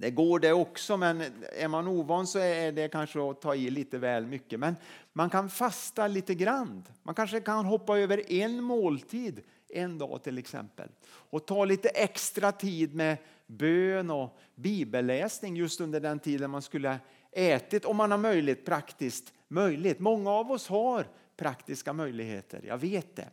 Det 0.00 0.10
går 0.10 0.38
det 0.38 0.52
också, 0.52 0.96
men 0.96 1.22
är 1.56 1.68
man 1.68 1.88
ovan 1.88 2.26
så 2.26 2.38
är 2.38 2.72
det 2.72 2.88
kanske 2.88 3.30
att 3.30 3.40
ta 3.40 3.54
i 3.54 3.70
lite 3.70 3.98
väl 3.98 4.26
mycket. 4.26 4.60
Men 4.60 4.76
man 5.12 5.30
kan 5.30 5.50
fasta 5.50 6.06
lite 6.06 6.34
grann. 6.34 6.84
Man 7.02 7.14
kanske 7.14 7.40
kan 7.40 7.64
hoppa 7.64 7.98
över 7.98 8.32
en 8.32 8.62
måltid 8.62 9.40
en 9.68 9.98
dag 9.98 10.22
till 10.22 10.38
exempel. 10.38 10.88
Och 11.08 11.46
ta 11.46 11.64
lite 11.64 11.88
extra 11.88 12.52
tid 12.52 12.94
med 12.94 13.16
bön 13.46 14.10
och 14.10 14.38
bibelläsning 14.54 15.56
just 15.56 15.80
under 15.80 16.00
den 16.00 16.18
tiden 16.18 16.50
man 16.50 16.62
skulle 16.62 16.98
ätit, 17.32 17.84
om 17.84 17.96
man 17.96 18.10
har 18.10 18.18
möjlighet 18.18 18.64
praktiskt 18.64 19.32
möjligt. 19.48 19.98
Många 19.98 20.30
av 20.30 20.52
oss 20.52 20.68
har 20.68 21.06
praktiska 21.36 21.92
möjligheter, 21.92 22.62
jag 22.66 22.78
vet 22.78 23.16
det. 23.16 23.28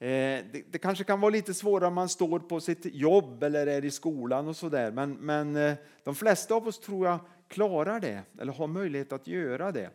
Eh, 0.00 0.44
det, 0.52 0.72
det, 0.72 0.78
kanske 0.78 1.04
kan 1.04 1.20
vara 1.20 1.30
lite 1.30 1.54
svårare 1.54 1.88
om 1.88 1.94
man 1.94 2.08
står 2.08 2.38
på 2.38 2.60
sitt 2.60 2.94
jobb 2.94 3.42
eller 3.42 3.66
är 3.66 3.84
i 3.84 3.90
skolan 3.90 4.48
och 4.48 4.56
sådär. 4.56 4.90
Men, 4.90 5.12
men 5.12 5.56
eh, 5.56 5.74
de 6.04 6.14
flesta 6.14 6.54
av 6.54 6.68
oss 6.68 6.80
tror 6.80 7.06
jag 7.06 7.18
klarar 7.48 8.00
det 8.00 8.22
eller 8.38 8.52
har 8.52 8.66
möjlighet 8.66 9.12
att 9.12 9.26
göra 9.26 9.72
det. 9.72 9.90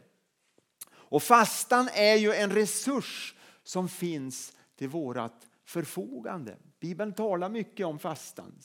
Och 0.91 1.23
fastan 1.23 1.89
är 1.93 2.15
ju 2.15 2.33
en 2.33 2.51
resurs 2.51 3.35
som 3.63 3.89
finns 3.89 4.53
till 4.75 4.89
vårt 4.89 5.31
förfogande. 5.65 6.55
Bibeln 6.79 7.13
talar 7.13 7.49
mycket 7.49 7.85
om 7.85 7.99
fastan. 7.99 8.59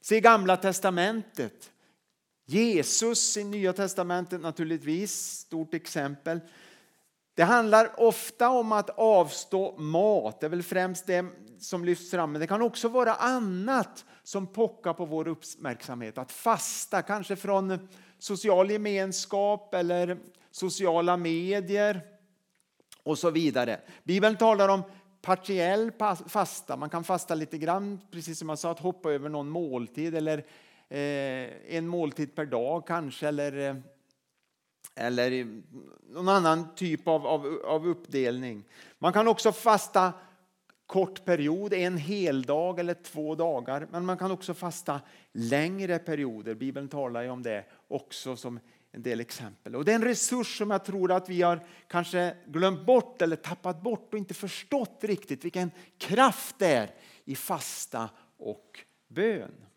Se 0.00 0.20
gamla 0.20 0.56
testamentet. 0.56 1.70
Jesus 2.44 3.36
i 3.36 3.44
nya 3.44 3.72
testamentet 3.72 4.40
naturligtvis, 4.40 5.12
stort 5.12 5.74
exempel. 5.74 6.40
Det 7.38 7.44
handlar 7.44 8.00
ofta 8.00 8.50
om 8.50 8.72
att 8.72 8.90
avstå 8.90 9.78
mat. 9.78 10.40
Det 10.40 10.46
är 10.46 10.50
väl 10.50 10.62
främst 10.62 11.06
det 11.06 11.26
som 11.58 11.84
lyfts 11.84 12.10
fram. 12.10 12.32
Men 12.32 12.40
det 12.40 12.46
kan 12.46 12.62
också 12.62 12.88
vara 12.88 13.14
annat 13.14 14.04
som 14.22 14.46
pockar 14.46 14.92
på 14.92 15.04
vår 15.04 15.28
uppmärksamhet. 15.28 16.18
Att 16.18 16.32
fasta, 16.32 17.02
kanske 17.02 17.36
från 17.36 17.88
social 18.18 18.70
gemenskap 18.70 19.74
eller 19.74 20.18
sociala 20.50 21.16
medier 21.16 22.00
och 23.02 23.18
så 23.18 23.30
vidare. 23.30 23.80
Bibeln 24.04 24.36
talar 24.36 24.68
om 24.68 24.82
partiell 25.22 25.92
fasta. 26.26 26.76
Man 26.76 26.90
kan 26.90 27.04
fasta 27.04 27.34
lite 27.34 27.58
grann, 27.58 28.00
precis 28.10 28.38
som 28.38 28.48
jag 28.48 28.58
sa, 28.58 28.70
att 28.70 28.80
hoppa 28.80 29.12
över 29.12 29.28
någon 29.28 29.48
måltid 29.48 30.14
eller 30.14 30.38
eh, 30.88 31.76
en 31.76 31.88
måltid 31.88 32.34
per 32.34 32.46
dag 32.46 32.86
kanske. 32.86 33.28
Eller, 33.28 33.68
eh, 33.68 33.76
eller 34.98 35.60
någon 36.08 36.28
annan 36.28 36.74
typ 36.74 37.08
av, 37.08 37.26
av, 37.26 37.60
av 37.64 37.86
uppdelning. 37.86 38.64
Man 38.98 39.12
kan 39.12 39.28
också 39.28 39.52
fasta 39.52 40.12
kort 40.86 41.24
period, 41.24 41.72
en 41.72 41.96
hel 41.96 42.42
dag 42.42 42.78
eller 42.78 42.94
två 42.94 43.34
dagar. 43.34 43.88
Men 43.90 44.06
man 44.06 44.18
kan 44.18 44.30
också 44.30 44.54
fasta 44.54 45.00
längre 45.32 45.98
perioder. 45.98 46.54
Bibeln 46.54 46.88
talar 46.88 47.22
ju 47.22 47.30
om 47.30 47.42
det 47.42 47.64
också 47.88 48.36
som 48.36 48.60
en 48.92 49.02
del 49.02 49.20
exempel. 49.20 49.76
Och 49.76 49.84
Det 49.84 49.92
är 49.92 49.94
en 49.94 50.04
resurs 50.04 50.58
som 50.58 50.70
jag 50.70 50.84
tror 50.84 51.12
att 51.12 51.28
vi 51.28 51.42
har 51.42 51.60
kanske 51.88 52.36
glömt 52.46 52.86
bort 52.86 53.22
eller 53.22 53.36
tappat 53.36 53.82
bort 53.82 54.12
och 54.12 54.18
inte 54.18 54.34
förstått 54.34 54.98
riktigt 55.00 55.44
vilken 55.44 55.70
kraft 55.98 56.56
det 56.58 56.66
är 56.66 56.90
i 57.24 57.34
fasta 57.34 58.10
och 58.38 58.80
bön. 59.08 59.67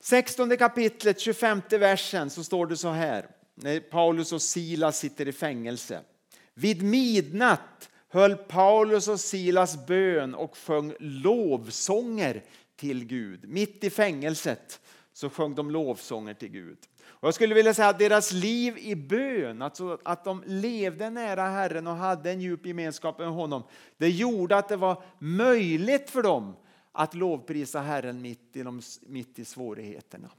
16 0.00 0.56
kapitlet, 0.56 1.20
25 1.20 1.62
versen, 1.70 2.30
så 2.30 2.44
står 2.44 2.66
det 2.66 2.76
så 2.76 2.88
här. 2.88 3.26
När 3.54 3.80
Paulus 3.80 4.32
och 4.32 4.42
Silas 4.42 4.98
sitter 4.98 5.28
i 5.28 5.32
fängelse. 5.32 6.00
Vid 6.54 6.82
midnatt 6.82 7.90
höll 8.08 8.36
Paulus 8.36 9.08
och 9.08 9.20
Silas 9.20 9.86
bön 9.86 10.34
och 10.34 10.56
sjöng 10.56 10.94
lovsånger 10.98 12.44
till 12.76 13.04
Gud. 13.04 13.48
Mitt 13.48 13.84
i 13.84 13.90
fängelset 13.90 14.80
så 15.12 15.30
sjöng 15.30 15.54
de 15.54 15.70
lovsånger 15.70 16.34
till 16.34 16.48
Gud. 16.48 16.78
Och 17.04 17.26
jag 17.26 17.34
skulle 17.34 17.54
vilja 17.54 17.74
säga 17.74 17.88
att 17.88 17.98
deras 17.98 18.32
liv 18.32 18.78
i 18.78 18.94
bön, 18.94 19.62
alltså 19.62 19.98
att 20.04 20.24
de 20.24 20.42
levde 20.46 21.10
nära 21.10 21.42
Herren 21.42 21.86
och 21.86 21.96
hade 21.96 22.30
en 22.30 22.40
djup 22.40 22.66
gemenskap 22.66 23.18
med 23.18 23.28
honom, 23.28 23.62
det 23.96 24.08
gjorde 24.08 24.56
att 24.56 24.68
det 24.68 24.76
var 24.76 25.02
möjligt 25.18 26.10
för 26.10 26.22
dem 26.22 26.56
att 26.92 27.14
lovprisa 27.14 27.80
Herren 27.80 28.22
mitt 28.22 28.56
i, 28.56 28.62
de, 28.62 28.82
mitt 29.06 29.38
i 29.38 29.44
svårigheterna. 29.44 30.30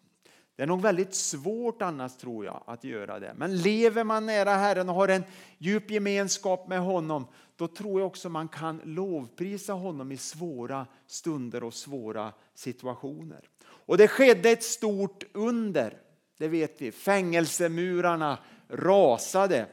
Det 0.56 0.64
är 0.64 0.68
nog 0.68 0.82
väldigt 0.82 1.16
svårt 1.16 1.82
annars 1.82 2.18
tror 2.18 2.46
jag 2.46 2.64
att 2.68 2.84
göra 2.84 3.20
det. 3.20 3.34
Men 3.38 3.58
lever 3.58 4.04
man 4.04 4.26
nära 4.26 4.54
Herren 4.54 4.90
och 4.90 4.96
har 4.96 5.08
en 5.08 5.24
djup 5.58 5.92
gemenskap 5.92 6.68
med 6.68 6.80
honom, 6.80 7.28
då 7.56 7.68
tror 7.68 8.00
jag 8.00 8.08
också 8.08 8.30
man 8.30 8.48
kan 8.48 8.82
lovprisa 8.84 9.74
honom 9.74 10.12
i 10.12 10.18
svåra 10.18 10.88
stunder 11.08 11.64
och 11.64 11.74
svåra 11.74 12.34
situationer. 12.54 13.50
Och 13.64 13.98
det 13.98 14.08
skedde 14.08 14.50
ett 14.50 14.64
stort 14.64 15.24
under, 15.34 15.98
det 16.38 16.48
vet 16.48 16.82
vi. 16.82 16.92
Fängelsemurarna 16.92 18.38
rasade. 18.70 19.68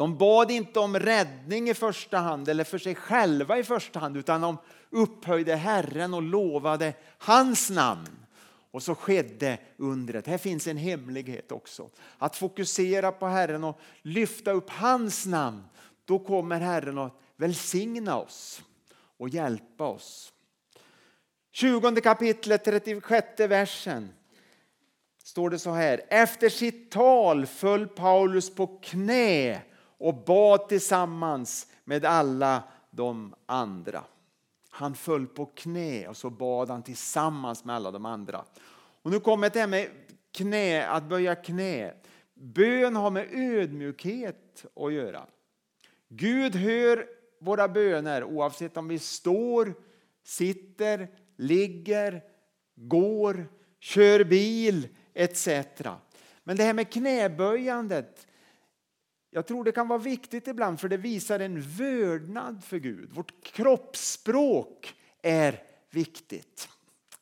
De 0.00 0.18
bad 0.18 0.50
inte 0.50 0.80
om 0.80 0.98
räddning 0.98 1.70
i 1.70 1.74
första 1.74 2.18
hand 2.18 2.48
eller 2.48 2.64
för 2.64 2.78
sig 2.78 2.94
själva 2.94 3.58
i 3.58 3.64
första 3.64 3.98
hand 3.98 4.16
utan 4.16 4.40
de 4.40 4.58
upphöjde 4.90 5.56
Herren 5.56 6.14
och 6.14 6.22
lovade 6.22 6.94
hans 7.18 7.70
namn. 7.70 8.26
Och 8.70 8.82
så 8.82 8.94
skedde 8.94 9.58
undret. 9.76 10.26
Här 10.26 10.38
finns 10.38 10.66
en 10.66 10.76
hemlighet 10.76 11.52
också. 11.52 11.90
Att 12.18 12.36
fokusera 12.36 13.12
på 13.12 13.26
Herren 13.26 13.64
och 13.64 13.80
lyfta 14.02 14.50
upp 14.50 14.70
hans 14.70 15.26
namn. 15.26 15.62
Då 16.04 16.18
kommer 16.18 16.60
Herren 16.60 16.98
att 16.98 17.20
välsigna 17.36 18.16
oss 18.16 18.62
och 19.18 19.28
hjälpa 19.28 19.86
oss. 19.86 20.32
20 21.52 22.00
kapitlet, 22.00 22.64
36 22.64 23.26
versen 23.38 24.08
står 25.24 25.50
det 25.50 25.58
så 25.58 25.70
här. 25.70 26.00
Efter 26.08 26.48
sitt 26.48 26.90
tal 26.90 27.46
föll 27.46 27.88
Paulus 27.88 28.54
på 28.54 28.66
knä 28.66 29.62
och 30.00 30.14
bad 30.14 30.68
tillsammans 30.68 31.66
med 31.84 32.04
alla 32.04 32.62
de 32.90 33.34
andra. 33.46 34.04
Han 34.70 34.94
föll 34.94 35.26
på 35.26 35.46
knä 35.46 36.08
och 36.08 36.16
så 36.16 36.30
bad 36.30 36.70
han 36.70 36.82
tillsammans 36.82 37.64
med 37.64 37.76
alla 37.76 37.90
de 37.90 38.06
andra. 38.06 38.44
Och 39.02 39.10
nu 39.10 39.20
kommer 39.20 39.50
det 39.50 39.60
här 39.60 39.66
med 39.66 39.88
knä, 40.32 40.86
att 40.86 41.04
böja 41.04 41.34
knä. 41.34 41.94
Bön 42.34 42.96
har 42.96 43.10
med 43.10 43.28
ödmjukhet 43.32 44.64
att 44.76 44.92
göra. 44.92 45.26
Gud 46.08 46.56
hör 46.56 47.06
våra 47.40 47.68
böner 47.68 48.24
oavsett 48.24 48.76
om 48.76 48.88
vi 48.88 48.98
står, 48.98 49.74
sitter, 50.24 51.08
ligger, 51.36 52.22
går, 52.74 53.48
kör 53.80 54.24
bil 54.24 54.88
etc. 55.14 55.48
Men 56.44 56.56
det 56.56 56.62
här 56.62 56.74
med 56.74 56.92
knäböjandet, 56.92 58.26
jag 59.30 59.46
tror 59.46 59.64
det 59.64 59.72
kan 59.72 59.88
vara 59.88 59.98
viktigt 59.98 60.48
ibland 60.48 60.80
för 60.80 60.88
det 60.88 60.96
visar 60.96 61.40
en 61.40 61.60
vördnad 61.60 62.64
för 62.64 62.78
Gud. 62.78 63.10
Vårt 63.12 63.42
kroppsspråk 63.42 64.94
är 65.22 65.62
viktigt. 65.90 66.68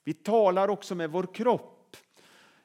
Vi 0.05 0.15
talar 0.15 0.69
också 0.69 0.95
med 0.95 1.11
vår 1.11 1.35
kropp. 1.35 1.97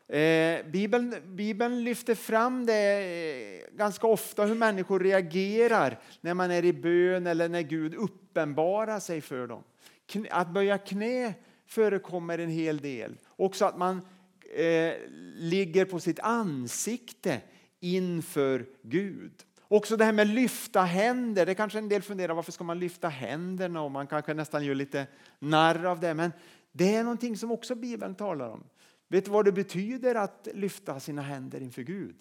Eh, 0.08 0.66
Bibeln, 0.66 1.16
Bibeln 1.26 1.84
lyfter 1.84 2.16
fram 2.16 2.66
det 2.66 3.64
eh, 3.72 3.78
ganska 3.78 4.08
ofta 4.08 4.46
hur 4.46 4.56
människor 4.56 5.00
reagerar 5.00 6.00
när 6.22 6.34
man 6.34 6.52
är 6.52 6.66
i 6.66 6.74
bön 6.74 7.28
eller 7.28 7.50
när 7.50 7.62
Gud 7.62 7.96
uppenbarar 7.96 9.00
sig 9.00 9.22
för 9.22 9.48
dem. 9.48 9.64
Att 10.30 10.50
böja 10.50 10.78
knä 10.78 11.34
förekommer 11.66 12.38
en 12.38 12.50
hel 12.50 12.78
del. 12.78 13.18
Också 13.28 13.66
att 13.66 13.78
man 13.78 14.02
eh, 14.56 14.94
ligger 15.36 15.86
på 15.86 16.00
sitt 16.00 16.20
ansikte 16.20 17.42
inför 17.84 18.66
Gud. 18.82 19.44
Också 19.62 19.98
det 19.98 20.06
här 20.06 20.14
med 20.14 20.28
lyfta 20.28 20.82
händer. 20.82 21.46
Det 21.46 21.56
kanske 21.56 21.78
en 21.78 21.90
del 21.90 22.02
funderar 22.02 22.34
varför 22.34 22.52
ska 22.52 22.64
man 22.64 22.80
lyfta 22.80 23.10
händerna 23.10 23.82
och 23.82 23.92
man 23.92 24.08
kanske 24.08 24.34
nästan 24.34 24.66
gör 24.66 24.76
lite 24.76 25.08
narr 25.40 25.86
av 25.86 26.00
det. 26.00 26.14
Men 26.14 26.32
det 26.72 26.96
är 26.96 27.04
någonting 27.04 27.38
som 27.38 27.52
också 27.52 27.76
Bibeln 27.76 28.16
talar 28.16 28.50
om. 28.50 28.64
Vet 29.08 29.26
du 29.26 29.32
vad 29.32 29.46
det 29.46 29.52
betyder 29.52 30.16
att 30.16 30.48
lyfta 30.54 31.00
sina 31.00 31.22
händer 31.22 31.62
inför 31.62 31.82
Gud? 31.82 32.16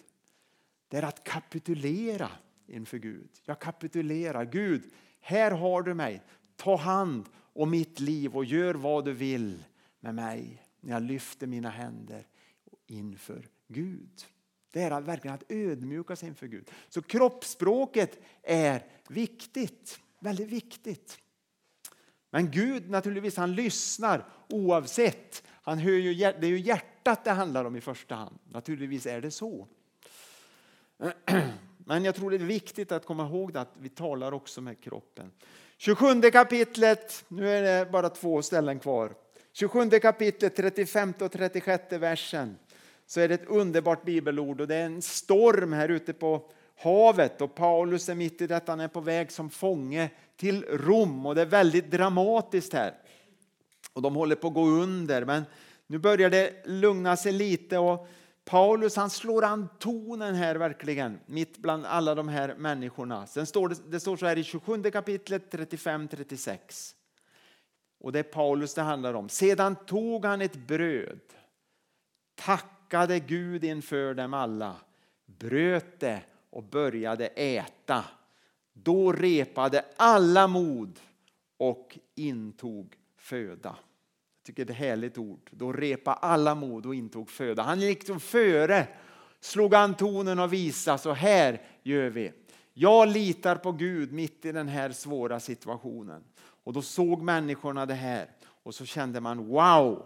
Det 0.87 0.97
är 0.97 1.03
att 1.03 1.23
kapitulera 1.23 2.29
inför 2.67 2.97
Gud. 2.97 3.29
Jag 3.45 3.59
kapitulerar. 3.59 4.45
Gud, 4.45 4.83
här 5.19 5.51
har 5.51 5.81
du 5.81 5.93
mig. 5.93 6.21
Ta 6.55 6.75
hand 6.75 7.29
om 7.53 7.69
mitt 7.69 7.99
liv 7.99 8.35
och 8.35 8.45
gör 8.45 8.73
vad 8.73 9.05
du 9.05 9.13
vill 9.13 9.63
med 9.99 10.15
mig 10.15 10.63
när 10.79 10.93
jag 10.93 11.03
lyfter 11.03 11.47
mina 11.47 11.69
händer 11.69 12.27
inför 12.87 13.47
Gud. 13.67 14.25
Det 14.73 14.81
är 14.81 14.91
att 14.91 15.03
verkligen 15.03 15.35
att 15.35 15.51
ödmjuka 15.51 16.15
sig 16.15 16.29
inför 16.29 16.47
Gud. 16.47 16.71
Så 16.89 17.01
kroppsspråket 17.01 18.19
är 18.43 18.85
viktigt, 19.07 19.99
väldigt 20.19 20.49
viktigt. 20.49 21.17
Men 22.29 22.51
Gud 22.51 22.89
naturligtvis, 22.89 23.37
han 23.37 23.55
lyssnar 23.55 24.25
oavsett. 24.49 25.43
Han 25.47 25.77
hör 25.77 25.91
ju, 25.91 26.13
det 26.13 26.47
är 26.47 26.49
ju 26.49 26.59
hjärtat 26.59 27.23
det 27.23 27.31
handlar 27.31 27.65
om 27.65 27.75
i 27.75 27.81
första 27.81 28.15
hand. 28.15 28.39
Naturligtvis 28.51 29.05
är 29.05 29.21
det 29.21 29.31
så. 29.31 29.67
Men 31.77 32.03
jag 32.03 32.15
tror 32.15 32.31
det 32.31 32.37
är 32.37 32.39
viktigt 32.39 32.91
att 32.91 33.05
komma 33.05 33.27
ihåg 33.27 33.57
att 33.57 33.73
vi 33.79 33.89
talar 33.89 34.31
också 34.31 34.61
med 34.61 34.83
kroppen. 34.83 35.31
27 35.77 36.21
kapitlet, 36.21 37.25
nu 37.27 37.49
är 37.49 37.61
det 37.61 37.91
bara 37.91 38.09
två 38.09 38.41
ställen 38.41 38.79
kvar. 38.79 39.15
27 39.51 39.89
kapitlet, 39.89 40.55
35 40.55 41.13
och 41.19 41.31
36 41.31 41.91
versen 41.91 42.57
så 43.05 43.19
är 43.19 43.27
det 43.27 43.33
ett 43.33 43.47
underbart 43.47 44.05
bibelord 44.05 44.61
och 44.61 44.67
det 44.67 44.75
är 44.75 44.85
en 44.85 45.01
storm 45.01 45.73
här 45.73 45.89
ute 45.89 46.13
på 46.13 46.51
havet 46.77 47.41
och 47.41 47.55
Paulus 47.55 48.09
är 48.09 48.15
mitt 48.15 48.41
i 48.41 48.47
detta, 48.47 48.71
han 48.71 48.79
är 48.79 48.87
på 48.87 49.01
väg 49.01 49.31
som 49.31 49.49
fånge 49.49 50.09
till 50.37 50.63
Rom 50.63 51.25
och 51.25 51.35
det 51.35 51.41
är 51.41 51.45
väldigt 51.45 51.91
dramatiskt 51.91 52.73
här. 52.73 52.93
Och 53.93 54.01
de 54.01 54.15
håller 54.15 54.35
på 54.35 54.47
att 54.47 54.53
gå 54.53 54.65
under 54.65 55.25
men 55.25 55.43
nu 55.87 55.97
börjar 55.97 56.29
det 56.29 56.67
lugna 56.67 57.17
sig 57.17 57.31
lite 57.31 57.77
och 57.77 58.07
Paulus 58.45 58.95
han 58.95 59.09
slår 59.09 59.43
an 59.43 59.69
tonen 59.79 60.35
här 60.35 60.55
verkligen 60.55 61.19
mitt 61.25 61.57
bland 61.57 61.85
alla 61.85 62.15
de 62.15 62.27
här 62.27 62.55
människorna. 62.57 63.27
Sen 63.27 63.45
står 63.45 63.69
det, 63.69 63.75
det 63.87 63.99
står 63.99 64.17
så 64.17 64.25
här 64.25 64.37
i 64.37 64.43
27 64.43 64.83
kapitlet 64.91 65.53
35-36. 65.53 66.93
Och 67.99 68.11
det 68.11 68.19
är 68.19 68.23
Paulus 68.23 68.73
det 68.73 68.81
handlar 68.81 69.13
om. 69.13 69.29
Sedan 69.29 69.75
tog 69.75 70.25
han 70.25 70.41
ett 70.41 70.55
bröd, 70.55 71.19
Tack! 72.35 72.82
Tackade 72.93 73.19
Gud 73.19 73.63
inför 73.63 74.13
dem 74.13 74.33
alla, 74.33 74.75
bröt 75.25 75.99
det 75.99 76.21
och 76.49 76.63
började 76.63 77.27
äta. 77.27 78.03
Då 78.73 79.11
repade 79.11 79.85
alla 79.97 80.47
mod 80.47 80.99
och 81.57 81.97
intog 82.15 82.95
föda. 83.17 83.69
Jag 83.69 84.45
tycker 84.45 84.65
det 84.65 84.71
är 84.71 84.75
ett 84.75 84.79
härligt 84.79 85.17
ord. 85.17 85.49
Då 85.51 85.73
repa 85.73 86.13
alla 86.13 86.55
mod 86.55 86.85
och 86.85 86.95
intog 86.95 87.29
föda. 87.29 87.63
Han 87.63 87.81
gick 87.81 87.99
liksom 87.99 88.19
före, 88.19 88.87
slog 89.39 89.75
an 89.75 89.95
tonen 89.95 90.39
och 90.39 90.53
visade 90.53 90.97
så 90.97 91.13
här 91.13 91.61
gör 91.83 92.09
vi. 92.09 92.31
Jag 92.73 93.07
litar 93.07 93.55
på 93.55 93.71
Gud 93.71 94.11
mitt 94.11 94.45
i 94.45 94.51
den 94.51 94.67
här 94.67 94.91
svåra 94.91 95.39
situationen. 95.39 96.23
Och 96.63 96.73
då 96.73 96.81
såg 96.81 97.21
människorna 97.21 97.85
det 97.85 97.93
här 97.93 98.29
och 98.43 98.75
så 98.75 98.85
kände 98.85 99.19
man 99.19 99.47
wow, 99.47 100.05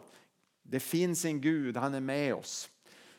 det 0.63 0.79
finns 0.79 1.25
en 1.25 1.41
Gud, 1.41 1.77
han 1.77 1.93
är 1.93 1.99
med 1.99 2.35
oss. 2.35 2.69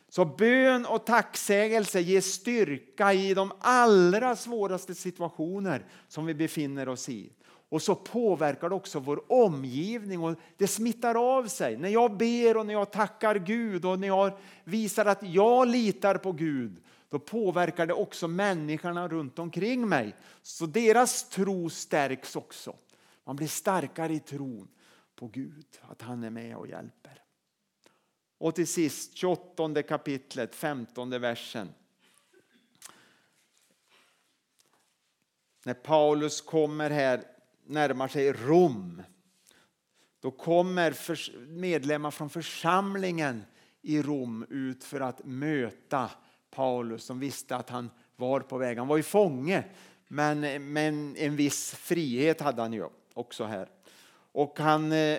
Så 0.08 0.24
bön 0.24 0.86
och 0.86 1.06
tacksägelse 1.06 2.00
ger 2.00 2.20
styrka 2.20 3.12
i 3.12 3.34
de 3.34 3.52
allra 3.60 4.36
svåraste 4.36 4.94
situationer 4.94 5.84
som 6.08 6.26
vi 6.26 6.34
befinner 6.34 6.88
oss 6.88 7.08
i. 7.08 7.32
Och 7.70 7.82
så 7.82 7.94
påverkar 7.94 8.68
det 8.68 8.74
också 8.74 8.98
vår 8.98 9.32
omgivning 9.32 10.24
och 10.24 10.34
det 10.56 10.66
smittar 10.66 11.38
av 11.38 11.46
sig. 11.46 11.76
När 11.76 11.88
jag 11.88 12.16
ber 12.16 12.56
och 12.56 12.66
när 12.66 12.74
jag 12.74 12.90
tackar 12.90 13.34
Gud 13.34 13.84
och 13.84 13.98
när 13.98 14.08
jag 14.08 14.38
visar 14.64 15.06
att 15.06 15.22
jag 15.22 15.68
litar 15.68 16.18
på 16.18 16.32
Gud, 16.32 16.76
då 17.08 17.18
påverkar 17.18 17.86
det 17.86 17.94
också 17.94 18.28
människorna 18.28 19.08
runt 19.08 19.38
omkring 19.38 19.88
mig. 19.88 20.14
Så 20.42 20.66
deras 20.66 21.28
tro 21.28 21.70
stärks 21.70 22.36
också. 22.36 22.76
Man 23.24 23.36
blir 23.36 23.48
starkare 23.48 24.14
i 24.14 24.20
tron 24.20 24.68
på 25.16 25.26
Gud, 25.26 25.66
att 25.80 26.02
han 26.02 26.24
är 26.24 26.30
med 26.30 26.56
och 26.56 26.66
hjälper. 26.66 27.22
Och 28.38 28.54
till 28.54 28.66
sist 28.66 29.16
28 29.16 29.82
kapitlet, 29.82 30.54
15 30.54 31.10
versen. 31.10 31.68
När 35.64 35.74
Paulus 35.74 36.40
kommer 36.40 36.90
här, 36.90 37.24
närmar 37.66 38.08
sig 38.08 38.32
Rom, 38.32 39.02
då 40.20 40.30
kommer 40.30 40.94
medlemmar 41.46 42.10
från 42.10 42.30
församlingen 42.30 43.44
i 43.82 44.02
Rom 44.02 44.46
ut 44.50 44.84
för 44.84 45.00
att 45.00 45.24
möta 45.24 46.10
Paulus 46.50 47.04
som 47.04 47.20
visste 47.20 47.56
att 47.56 47.70
han 47.70 47.90
var 48.16 48.40
på 48.40 48.58
väg. 48.58 48.78
Han 48.78 48.88
var 48.88 48.96
ju 48.96 49.02
fånge, 49.02 49.64
men, 50.08 50.40
men 50.72 51.16
en 51.16 51.36
viss 51.36 51.74
frihet 51.74 52.40
hade 52.40 52.62
han 52.62 52.72
ju 52.72 52.86
också 53.14 53.44
här. 53.44 53.68
Och 54.32 54.58
han, 54.58 54.92
eh, 54.92 55.18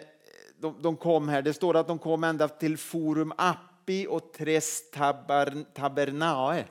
de, 0.60 0.76
de 0.82 0.98
kom 0.98 1.28
här, 1.28 1.42
det 1.42 1.54
står 1.54 1.76
att 1.76 1.88
de 1.88 2.00
kom 2.00 2.24
ända 2.24 2.48
till 2.48 2.78
Forum 2.78 3.34
Appi 3.38 4.08
och 4.10 4.34
Tres 4.34 4.92
Tabernae. 5.74 6.66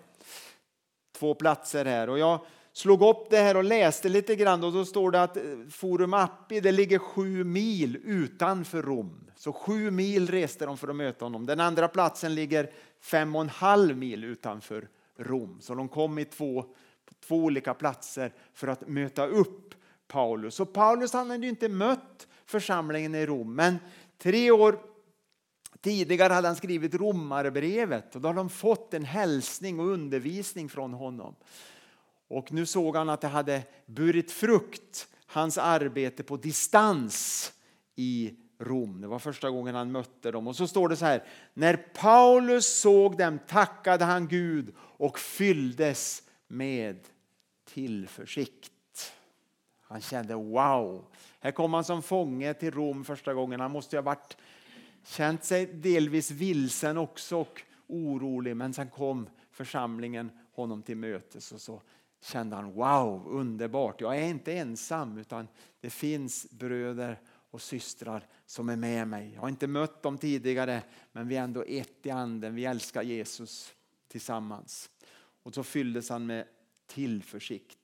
Två 1.18 1.34
platser 1.34 1.84
här. 1.84 2.10
Och 2.10 2.18
jag 2.18 2.40
slog 2.72 3.02
upp 3.02 3.30
det 3.30 3.36
här 3.36 3.56
och 3.56 3.64
läste 3.64 4.08
lite 4.08 4.36
grann 4.36 4.64
och 4.64 4.72
då 4.72 4.84
står 4.84 5.10
det 5.10 5.22
att 5.22 5.36
eh, 5.36 5.42
Forum 5.70 6.14
Appi 6.14 6.60
det 6.60 6.72
ligger 6.72 6.98
sju 6.98 7.44
mil 7.44 7.98
utanför 8.04 8.82
Rom. 8.82 9.30
Så 9.36 9.52
sju 9.52 9.90
mil 9.90 10.30
reste 10.30 10.66
de 10.66 10.76
för 10.76 10.88
att 10.88 10.96
möta 10.96 11.24
honom. 11.24 11.46
Den 11.46 11.60
andra 11.60 11.88
platsen 11.88 12.34
ligger 12.34 12.70
fem 13.00 13.36
och 13.36 13.42
en 13.42 13.48
halv 13.48 13.96
mil 13.96 14.24
utanför 14.24 14.88
Rom. 15.16 15.58
Så 15.60 15.74
de 15.74 15.88
kom 15.88 16.18
i 16.18 16.24
två, 16.24 16.64
två 17.26 17.36
olika 17.36 17.74
platser 17.74 18.32
för 18.54 18.68
att 18.68 18.88
möta 18.88 19.26
upp 19.26 19.74
Paulus. 20.08 20.60
Och 20.60 20.72
Paulus 20.72 21.12
han 21.12 21.30
hade 21.30 21.46
inte 21.46 21.68
mött 21.68 22.26
församlingen 22.48 23.14
i 23.14 23.26
Rom, 23.26 23.54
men 23.54 23.78
tre 24.18 24.50
år 24.50 24.78
tidigare 25.80 26.32
hade 26.32 26.48
han 26.48 26.56
skrivit 26.56 26.94
Romarbrevet 26.94 28.14
och 28.14 28.20
då 28.20 28.28
hade 28.28 28.40
de 28.40 28.50
fått 28.50 28.94
en 28.94 29.04
hälsning 29.04 29.80
och 29.80 29.86
undervisning 29.86 30.68
från 30.68 30.92
honom. 30.92 31.34
Och 32.28 32.52
nu 32.52 32.66
såg 32.66 32.96
han 32.96 33.08
att 33.08 33.20
det 33.20 33.28
hade 33.28 33.62
burit 33.86 34.30
frukt, 34.30 35.08
hans 35.26 35.58
arbete 35.58 36.22
på 36.22 36.36
distans 36.36 37.52
i 37.96 38.34
Rom. 38.58 39.00
Det 39.00 39.06
var 39.06 39.18
första 39.18 39.50
gången 39.50 39.74
han 39.74 39.92
mötte 39.92 40.30
dem. 40.30 40.48
Och 40.48 40.56
så 40.56 40.66
står 40.66 40.88
det 40.88 40.96
så 40.96 41.04
här. 41.04 41.24
När 41.54 41.76
Paulus 41.76 42.80
såg 42.80 43.18
dem 43.18 43.38
tackade 43.48 44.04
han 44.04 44.28
Gud 44.28 44.74
och 44.78 45.18
fylldes 45.18 46.22
med 46.48 46.98
tillförsikt. 47.64 49.12
Han 49.82 50.00
kände 50.00 50.34
wow. 50.34 51.04
Här 51.40 51.50
kom 51.50 51.74
han 51.74 51.84
som 51.84 52.02
fånge 52.02 52.54
till 52.54 52.70
Rom 52.70 53.04
första 53.04 53.34
gången. 53.34 53.60
Han 53.60 53.70
måste 53.70 53.96
ha 53.96 54.02
varit, 54.02 54.36
känt 55.04 55.44
sig 55.44 55.66
delvis 55.66 56.30
vilsen 56.30 56.98
också 56.98 57.36
och 57.36 57.60
orolig. 57.86 58.56
Men 58.56 58.74
sen 58.74 58.90
kom 58.90 59.28
församlingen 59.50 60.30
honom 60.52 60.82
till 60.82 60.96
mötes 60.96 61.52
och 61.52 61.60
så 61.60 61.82
kände 62.20 62.56
han 62.56 62.72
wow, 62.72 63.28
underbart. 63.28 64.00
Jag 64.00 64.18
är 64.18 64.28
inte 64.28 64.52
ensam 64.52 65.18
utan 65.18 65.48
det 65.80 65.90
finns 65.90 66.50
bröder 66.50 67.20
och 67.50 67.62
systrar 67.62 68.26
som 68.46 68.68
är 68.68 68.76
med 68.76 69.08
mig. 69.08 69.32
Jag 69.34 69.40
har 69.40 69.48
inte 69.48 69.66
mött 69.66 70.02
dem 70.02 70.18
tidigare 70.18 70.82
men 71.12 71.28
vi 71.28 71.36
är 71.36 71.42
ändå 71.42 71.64
ett 71.68 72.06
i 72.06 72.10
anden. 72.10 72.54
Vi 72.54 72.64
älskar 72.64 73.02
Jesus 73.02 73.74
tillsammans. 74.08 74.90
Och 75.42 75.54
så 75.54 75.62
fylldes 75.62 76.10
han 76.10 76.26
med 76.26 76.44
tillförsikt 76.86 77.77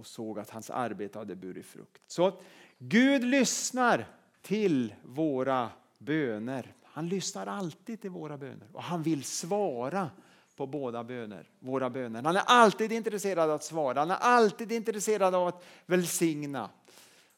och 0.00 0.06
såg 0.06 0.38
att 0.38 0.50
hans 0.50 0.70
arbete 0.70 1.18
hade 1.18 1.36
burit 1.36 1.66
frukt. 1.66 2.02
Så 2.06 2.40
Gud 2.78 3.24
lyssnar 3.24 4.06
till 4.42 4.94
våra 5.04 5.70
böner. 5.98 6.74
Han 6.84 7.08
lyssnar 7.08 7.46
alltid 7.46 8.00
till 8.00 8.10
våra 8.10 8.38
böner 8.38 8.68
och 8.72 8.82
han 8.82 9.02
vill 9.02 9.24
svara 9.24 10.10
på 10.56 10.66
båda 10.66 11.04
böner, 11.04 11.50
våra 11.58 11.90
böner. 11.90 12.22
Han 12.22 12.36
är 12.36 12.42
alltid 12.46 12.92
intresserad 12.92 13.50
av 13.50 13.54
att 13.54 13.64
svara, 13.64 13.98
han 13.98 14.10
är 14.10 14.14
alltid 14.14 14.72
intresserad 14.72 15.34
av 15.34 15.48
att 15.48 15.64
välsigna. 15.86 16.70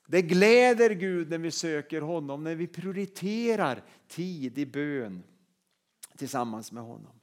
Det 0.07 0.23
gläder 0.23 0.91
Gud 0.91 1.31
när 1.31 1.39
vi 1.39 1.51
söker 1.51 2.01
honom, 2.01 2.45
när 2.45 2.55
vi 2.55 2.67
prioriterar 2.67 3.83
tid 4.09 4.59
i 4.59 4.67
bön 4.67 5.23
tillsammans 6.17 6.73
med 6.73 6.83
honom. 6.83 7.22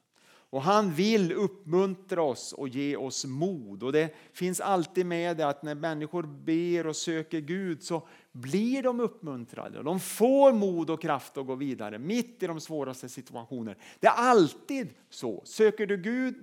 Och 0.52 0.62
han 0.62 0.94
vill 0.94 1.32
uppmuntra 1.32 2.22
oss 2.22 2.54
och 2.54 2.68
ge 2.68 2.96
oss 2.96 3.26
mod. 3.26 3.84
Och 3.84 3.92
det 3.92 4.16
finns 4.34 4.62
alltid 4.62 5.06
med 5.06 5.38
det 5.38 5.48
att 5.48 5.64
när 5.64 5.76
människor 5.76 6.24
ber 6.24 6.88
och 6.88 6.96
söker 6.96 7.40
Gud 7.40 7.84
så 7.84 8.08
blir 8.32 8.84
de 8.84 9.00
uppmuntrade. 9.00 9.84
De 9.84 10.00
får 10.00 10.54
mod 10.54 10.90
och 10.90 11.02
kraft 11.02 11.38
att 11.38 11.46
gå 11.46 11.56
vidare 11.56 12.00
mitt 12.00 12.44
i 12.44 12.48
de 12.48 12.60
svåraste 12.60 13.10
situationer. 13.10 13.78
Det 14.00 14.08
är 14.08 14.14
alltid 14.16 14.94
så. 15.10 15.42
Söker 15.46 15.88
du 15.88 15.98
Gud 15.98 16.36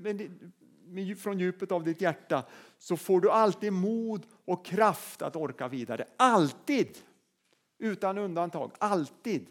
från 1.19 1.39
djupet 1.39 1.73
av 1.73 1.85
ditt 1.85 2.01
hjärta 2.01 2.45
så 2.79 2.97
får 2.97 3.21
du 3.21 3.31
alltid 3.31 3.73
mod 3.73 4.27
och 4.45 4.67
kraft 4.67 5.23
att 5.23 5.37
orka 5.37 5.69
vidare. 5.69 6.07
Alltid! 6.17 6.99
Utan 7.79 8.19
undantag. 8.19 8.71
Alltid. 8.79 9.47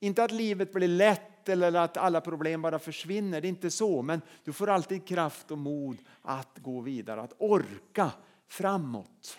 Inte 0.00 0.24
att 0.24 0.32
livet 0.32 0.72
blir 0.72 0.88
lätt 0.88 1.33
eller 1.48 1.80
att 1.80 1.96
alla 1.96 2.20
problem 2.20 2.62
bara 2.62 2.78
försvinner. 2.78 3.40
Det 3.40 3.46
är 3.46 3.48
inte 3.48 3.70
så, 3.70 4.02
men 4.02 4.22
du 4.44 4.52
får 4.52 4.68
alltid 4.68 5.06
kraft 5.06 5.50
och 5.50 5.58
mod 5.58 5.98
att 6.22 6.58
gå 6.58 6.80
vidare, 6.80 7.20
att 7.20 7.34
orka 7.38 8.12
framåt. 8.48 9.38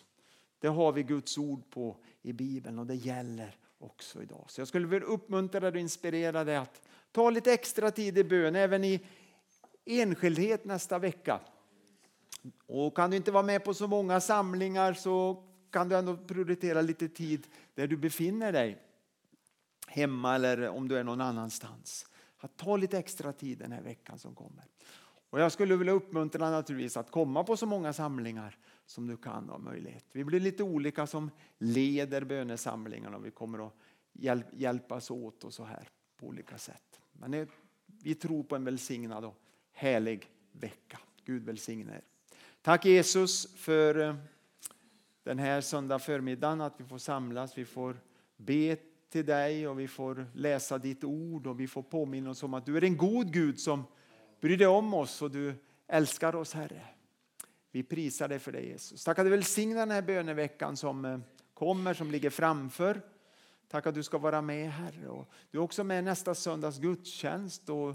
Det 0.59 0.67
har 0.67 0.91
vi 0.91 1.03
Guds 1.03 1.37
ord 1.37 1.69
på 1.69 1.95
i 2.21 2.33
Bibeln 2.33 2.79
och 2.79 2.85
det 2.85 2.95
gäller 2.95 3.55
också 3.79 4.23
idag. 4.23 4.45
Så 4.47 4.61
jag 4.61 4.67
skulle 4.67 4.87
vilja 4.87 5.07
uppmuntra 5.07 5.59
dig 5.59 5.69
och 5.69 5.77
inspirera 5.77 6.43
dig 6.43 6.55
att 6.55 6.81
ta 7.11 7.29
lite 7.29 7.53
extra 7.53 7.91
tid 7.91 8.17
i 8.17 8.23
bön, 8.23 8.55
även 8.55 8.83
i 8.83 8.99
enskildhet 9.85 10.65
nästa 10.65 10.99
vecka. 10.99 11.39
Och 12.67 12.95
kan 12.95 13.09
du 13.09 13.17
inte 13.17 13.31
vara 13.31 13.43
med 13.43 13.63
på 13.63 13.73
så 13.73 13.87
många 13.87 14.21
samlingar 14.21 14.93
så 14.93 15.43
kan 15.71 15.89
du 15.89 15.95
ändå 15.95 16.17
prioritera 16.17 16.81
lite 16.81 17.07
tid 17.07 17.47
där 17.73 17.87
du 17.87 17.97
befinner 17.97 18.51
dig 18.51 18.84
hemma 19.95 20.35
eller 20.35 20.69
om 20.69 20.87
du 20.87 20.97
är 20.97 21.03
någon 21.03 21.21
annanstans. 21.21 22.07
Att 22.37 22.57
ta 22.57 22.77
lite 22.77 22.97
extra 22.97 23.33
tid 23.33 23.57
den 23.57 23.71
här 23.71 23.81
veckan 23.81 24.19
som 24.19 24.35
kommer. 24.35 24.63
Och 25.29 25.39
jag 25.39 25.51
skulle 25.51 25.75
vilja 25.75 25.93
uppmuntra 25.93 26.51
naturligtvis 26.51 26.97
att 26.97 27.11
komma 27.11 27.43
på 27.43 27.57
så 27.57 27.65
många 27.65 27.93
samlingar 27.93 28.57
som 28.85 29.07
du 29.07 29.17
kan 29.17 29.49
ha 29.49 29.57
möjlighet. 29.57 30.05
Vi 30.11 30.23
blir 30.23 30.39
lite 30.39 30.63
olika 30.63 31.07
som 31.07 31.31
leder 31.57 32.23
bönesamlingarna 32.23 33.17
och 33.17 33.25
vi 33.25 33.31
kommer 33.31 33.67
att 33.67 33.73
hjälpas 34.51 35.11
åt 35.11 35.43
och 35.43 35.53
så 35.53 35.63
här 35.63 35.89
på 36.17 36.27
olika 36.27 36.57
sätt. 36.57 37.01
Men 37.11 37.47
vi 37.85 38.15
tror 38.15 38.43
på 38.43 38.55
en 38.55 38.63
välsignad 38.63 39.25
och 39.25 39.35
härlig 39.71 40.29
vecka. 40.51 40.99
Gud 41.25 41.43
välsigne 41.45 41.95
er. 41.95 42.01
Tack 42.61 42.85
Jesus 42.85 43.55
för 43.55 43.99
eh, 43.99 44.15
den 45.23 45.39
här 45.39 45.61
söndag 45.61 45.99
förmiddagen 45.99 46.61
att 46.61 46.79
vi 46.79 46.83
får 46.83 46.97
samlas, 46.97 47.57
vi 47.57 47.65
får 47.65 47.97
be 48.37 48.77
till 49.09 49.25
dig 49.25 49.67
och 49.67 49.79
vi 49.79 49.87
får 49.87 50.27
läsa 50.33 50.77
ditt 50.77 51.03
ord 51.03 51.47
och 51.47 51.59
vi 51.59 51.67
får 51.67 51.83
påminna 51.83 52.29
oss 52.29 52.43
om 52.43 52.53
att 52.53 52.65
du 52.65 52.77
är 52.77 52.83
en 52.83 52.97
god 52.97 53.33
Gud 53.33 53.59
som 53.59 53.83
bryr 54.41 54.57
dig 54.57 54.67
om 54.67 54.93
oss 54.93 55.21
och 55.21 55.31
du 55.31 55.53
älskar 55.87 56.35
oss 56.35 56.53
Herre. 56.53 56.81
Vi 57.71 57.83
prisar 57.83 58.27
dig 58.27 58.39
för 58.39 58.51
det 58.51 58.61
Jesus. 58.61 59.03
Tack 59.03 59.19
att 59.19 59.25
du 59.25 59.29
välsignar 59.29 59.79
den 59.79 59.91
här 59.91 60.01
böneveckan 60.01 60.77
som 60.77 61.05
eh, 61.05 61.19
kommer, 61.53 61.93
som 61.93 62.11
ligger 62.11 62.29
framför. 62.29 63.01
Tack 63.67 63.87
att 63.87 63.95
du 63.95 64.03
ska 64.03 64.17
vara 64.17 64.41
med 64.41 64.71
Herre. 64.71 65.07
Och 65.07 65.31
du 65.51 65.57
är 65.57 65.61
också 65.61 65.83
med 65.83 66.03
nästa 66.03 66.35
söndags 66.35 66.79
gudstjänst. 66.79 67.69
Och 67.69 67.89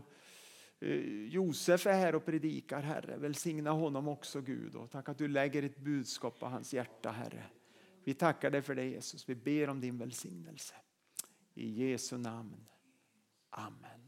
eh, 0.81 0.97
Josef 1.29 1.87
är 1.87 1.93
här 1.93 2.15
och 2.15 2.25
predikar 2.25 2.81
Herre. 2.81 3.17
Välsigna 3.17 3.71
honom 3.71 4.09
också 4.09 4.41
Gud. 4.41 4.75
Och 4.75 4.91
tack 4.91 5.09
att 5.09 5.19
du 5.19 5.29
lägger 5.29 5.63
ett 5.63 5.79
budskap 5.79 6.39
på 6.39 6.47
hans 6.47 6.75
hjärta 6.75 7.11
Herre. 7.11 7.45
Vi 8.05 8.15
tackar 8.15 8.51
dig 8.51 8.63
för 8.63 8.75
det 8.75 8.85
Jesus. 8.85 9.29
Vi 9.29 9.35
ber 9.35 9.69
om 9.69 9.81
din 9.81 9.99
välsignelse. 9.99 10.75
I 11.61 11.69
Jesu 11.77 12.17
namn. 12.17 12.57
Amen. 13.53 14.00